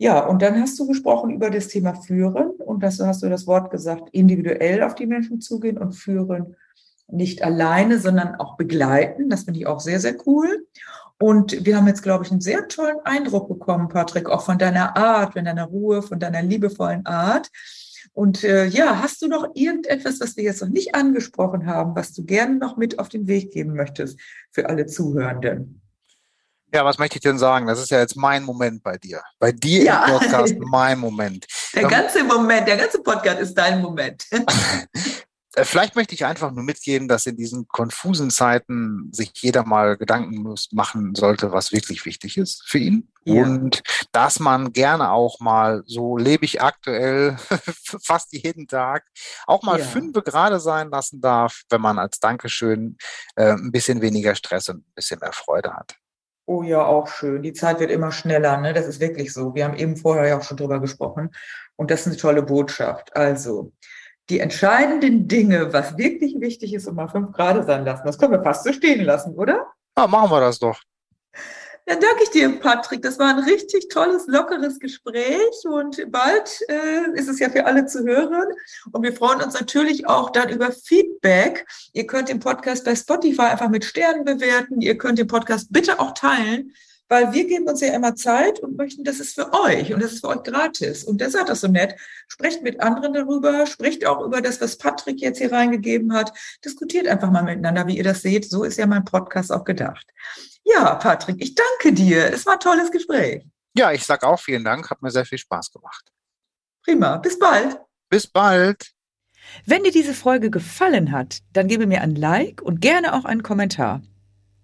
Ja, 0.00 0.20
und 0.20 0.40
dann 0.40 0.58
hast 0.58 0.78
du 0.78 0.86
gesprochen 0.86 1.28
über 1.28 1.50
das 1.50 1.68
Thema 1.68 1.92
Führen 1.92 2.52
und 2.52 2.82
das 2.82 2.98
hast 3.00 3.22
du 3.22 3.28
das 3.28 3.46
Wort 3.46 3.70
gesagt, 3.70 4.08
individuell 4.12 4.82
auf 4.82 4.94
die 4.94 5.04
Menschen 5.04 5.42
zugehen 5.42 5.76
und 5.76 5.92
führen 5.92 6.56
nicht 7.08 7.42
alleine, 7.42 7.98
sondern 7.98 8.36
auch 8.36 8.56
begleiten. 8.56 9.28
Das 9.28 9.42
finde 9.42 9.60
ich 9.60 9.66
auch 9.66 9.78
sehr, 9.78 10.00
sehr 10.00 10.16
cool. 10.26 10.66
Und 11.18 11.66
wir 11.66 11.76
haben 11.76 11.86
jetzt, 11.86 12.02
glaube 12.02 12.24
ich, 12.24 12.30
einen 12.30 12.40
sehr 12.40 12.66
tollen 12.66 12.96
Eindruck 13.04 13.50
bekommen, 13.50 13.88
Patrick, 13.88 14.30
auch 14.30 14.42
von 14.42 14.56
deiner 14.56 14.96
Art, 14.96 15.34
von 15.34 15.44
deiner 15.44 15.66
Ruhe, 15.66 16.00
von 16.00 16.18
deiner 16.18 16.40
liebevollen 16.40 17.04
Art. 17.04 17.50
Und 18.14 18.42
äh, 18.42 18.68
ja, 18.68 19.02
hast 19.02 19.20
du 19.20 19.28
noch 19.28 19.50
irgendetwas, 19.52 20.18
was 20.18 20.34
wir 20.34 20.44
jetzt 20.44 20.62
noch 20.62 20.70
nicht 20.70 20.94
angesprochen 20.94 21.66
haben, 21.66 21.94
was 21.94 22.14
du 22.14 22.24
gerne 22.24 22.56
noch 22.56 22.78
mit 22.78 22.98
auf 22.98 23.10
den 23.10 23.26
Weg 23.26 23.52
geben 23.52 23.74
möchtest 23.74 24.18
für 24.50 24.70
alle 24.70 24.86
Zuhörenden? 24.86 25.82
Ja, 26.72 26.84
was 26.84 26.98
möchte 26.98 27.16
ich 27.16 27.22
denn 27.22 27.38
sagen? 27.38 27.66
Das 27.66 27.80
ist 27.80 27.90
ja 27.90 27.98
jetzt 27.98 28.16
mein 28.16 28.44
Moment 28.44 28.82
bei 28.82 28.96
dir. 28.96 29.22
Bei 29.38 29.52
dir 29.52 29.82
ja. 29.82 30.04
im 30.04 30.18
Podcast 30.18 30.54
mein 30.60 30.98
Moment. 30.98 31.46
Der 31.74 31.88
ganze 31.88 32.24
Moment, 32.24 32.68
der 32.68 32.76
ganze 32.76 33.02
Podcast 33.02 33.40
ist 33.40 33.54
dein 33.54 33.80
Moment. 33.80 34.24
Äh, 35.56 35.64
vielleicht 35.64 35.96
möchte 35.96 36.14
ich 36.14 36.24
einfach 36.24 36.52
nur 36.52 36.62
mitgeben, 36.62 37.08
dass 37.08 37.26
in 37.26 37.36
diesen 37.36 37.66
konfusen 37.68 38.30
Zeiten 38.30 39.10
sich 39.12 39.32
jeder 39.34 39.64
mal 39.64 39.96
Gedanken 39.96 40.54
machen 40.72 41.14
sollte, 41.14 41.52
was 41.52 41.72
wirklich 41.72 42.04
wichtig 42.04 42.36
ist 42.36 42.62
für 42.66 42.78
ihn. 42.78 43.12
Ja. 43.24 43.42
Und 43.42 43.82
dass 44.12 44.38
man 44.40 44.72
gerne 44.72 45.10
auch 45.10 45.40
mal, 45.40 45.82
so 45.86 46.16
lebe 46.16 46.44
ich 46.44 46.62
aktuell 46.62 47.36
fast 48.02 48.32
jeden 48.32 48.66
Tag, 48.66 49.04
auch 49.46 49.62
mal 49.62 49.78
ja. 49.78 49.84
fünf 49.84 50.12
gerade 50.24 50.60
sein 50.60 50.90
lassen 50.90 51.20
darf, 51.20 51.62
wenn 51.68 51.80
man 51.80 51.98
als 51.98 52.20
Dankeschön 52.20 52.96
äh, 53.36 53.52
ein 53.52 53.72
bisschen 53.72 54.00
weniger 54.00 54.34
Stress 54.34 54.68
und 54.68 54.78
ein 54.78 54.92
bisschen 54.94 55.20
mehr 55.20 55.32
Freude 55.32 55.74
hat. 55.74 55.96
Oh 56.50 56.64
ja, 56.64 56.84
auch 56.84 57.06
schön. 57.06 57.44
Die 57.44 57.52
Zeit 57.52 57.78
wird 57.78 57.92
immer 57.92 58.10
schneller, 58.10 58.56
ne? 58.56 58.72
Das 58.72 58.84
ist 58.84 58.98
wirklich 58.98 59.32
so. 59.32 59.54
Wir 59.54 59.66
haben 59.66 59.76
eben 59.76 59.96
vorher 59.96 60.26
ja 60.26 60.36
auch 60.36 60.42
schon 60.42 60.56
drüber 60.56 60.80
gesprochen. 60.80 61.30
Und 61.76 61.92
das 61.92 62.00
ist 62.00 62.06
eine 62.08 62.16
tolle 62.16 62.42
Botschaft. 62.42 63.14
Also, 63.14 63.70
die 64.28 64.40
entscheidenden 64.40 65.28
Dinge, 65.28 65.72
was 65.72 65.96
wirklich 65.96 66.40
wichtig 66.40 66.74
ist, 66.74 66.88
um 66.88 66.96
mal 66.96 67.06
fünf 67.06 67.30
Grad 67.30 67.64
sein 67.66 67.84
lassen, 67.84 68.02
das 68.04 68.18
können 68.18 68.32
wir 68.32 68.42
fast 68.42 68.64
so 68.64 68.72
stehen 68.72 69.04
lassen, 69.04 69.36
oder? 69.36 69.64
Ja, 69.96 70.08
machen 70.08 70.28
wir 70.32 70.40
das 70.40 70.58
doch. 70.58 70.80
Dann 71.90 71.98
danke 71.98 72.22
ich 72.22 72.30
dir, 72.30 72.48
Patrick. 72.60 73.02
Das 73.02 73.18
war 73.18 73.30
ein 73.30 73.42
richtig 73.42 73.88
tolles, 73.88 74.28
lockeres 74.28 74.78
Gespräch 74.78 75.64
und 75.64 76.00
bald 76.12 76.60
äh, 76.68 77.18
ist 77.18 77.28
es 77.28 77.40
ja 77.40 77.50
für 77.50 77.66
alle 77.66 77.84
zu 77.84 78.04
hören. 78.04 78.46
Und 78.92 79.02
wir 79.02 79.12
freuen 79.12 79.42
uns 79.42 79.54
natürlich 79.54 80.06
auch 80.06 80.30
dann 80.30 80.50
über 80.50 80.70
Feedback. 80.70 81.66
Ihr 81.92 82.06
könnt 82.06 82.28
den 82.28 82.38
Podcast 82.38 82.84
bei 82.84 82.94
Spotify 82.94 83.42
einfach 83.42 83.68
mit 83.68 83.84
Sternen 83.84 84.24
bewerten. 84.24 84.80
Ihr 84.80 84.98
könnt 84.98 85.18
den 85.18 85.26
Podcast 85.26 85.72
bitte 85.72 85.98
auch 85.98 86.14
teilen. 86.14 86.72
weil 87.08 87.32
wir 87.32 87.44
geben 87.48 87.66
uns 87.68 87.80
ja 87.80 87.92
immer 87.92 88.14
Zeit 88.14 88.60
und 88.60 88.76
möchten, 88.76 89.02
das 89.02 89.18
ist 89.18 89.34
für 89.34 89.52
euch 89.52 89.92
und 89.92 90.00
das 90.00 90.12
ist 90.12 90.20
für 90.20 90.28
euch 90.28 90.44
gratis. 90.44 91.02
Und 91.02 91.20
der 91.20 91.28
sagt 91.28 91.48
das 91.48 91.60
so 91.60 91.66
nett, 91.66 91.96
sprecht 92.28 92.62
mit 92.62 92.78
anderen 92.78 93.14
darüber, 93.14 93.66
spricht 93.66 94.06
auch 94.06 94.24
über 94.24 94.40
das, 94.40 94.60
was 94.60 94.76
Patrick 94.76 95.20
jetzt 95.20 95.38
hier 95.38 95.50
reingegeben 95.50 96.12
hat, 96.14 96.32
diskutiert 96.64 97.08
einfach 97.08 97.32
mal 97.32 97.42
miteinander, 97.42 97.88
wie 97.88 97.96
ihr 97.96 98.04
das 98.04 98.22
seht. 98.22 98.48
So 98.48 98.62
ist 98.62 98.78
ja 98.78 98.86
mein 98.86 99.04
Podcast 99.04 99.50
auch 99.50 99.64
gedacht. 99.64 100.06
Ja, 100.72 100.94
Patrick, 100.94 101.36
ich 101.40 101.54
danke 101.54 101.94
dir. 101.94 102.32
Es 102.32 102.46
war 102.46 102.54
ein 102.54 102.60
tolles 102.60 102.90
Gespräch. 102.90 103.44
Ja, 103.74 103.92
ich 103.92 104.04
sage 104.04 104.26
auch 104.26 104.38
vielen 104.38 104.64
Dank, 104.64 104.90
hat 104.90 105.02
mir 105.02 105.10
sehr 105.10 105.24
viel 105.24 105.38
Spaß 105.38 105.70
gemacht. 105.70 106.12
Prima, 106.84 107.16
bis 107.18 107.38
bald. 107.38 107.78
Bis 108.08 108.26
bald. 108.26 108.92
Wenn 109.64 109.84
dir 109.84 109.92
diese 109.92 110.14
Folge 110.14 110.50
gefallen 110.50 111.12
hat, 111.12 111.38
dann 111.52 111.68
gebe 111.68 111.86
mir 111.86 112.02
ein 112.02 112.14
Like 112.14 112.62
und 112.62 112.80
gerne 112.80 113.14
auch 113.14 113.24
einen 113.24 113.42
Kommentar. 113.42 114.02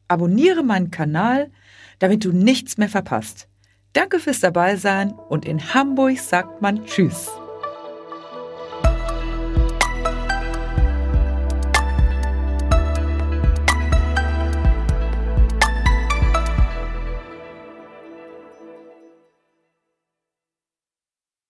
Abonniere 0.08 0.62
meinen 0.62 0.90
Kanal, 0.90 1.50
damit 1.98 2.24
du 2.24 2.32
nichts 2.32 2.78
mehr 2.78 2.88
verpasst. 2.88 3.48
Danke 3.92 4.20
fürs 4.20 4.40
Dabeisein 4.40 5.12
und 5.12 5.44
in 5.46 5.74
Hamburg 5.74 6.18
sagt 6.18 6.60
man 6.60 6.84
Tschüss. 6.84 7.30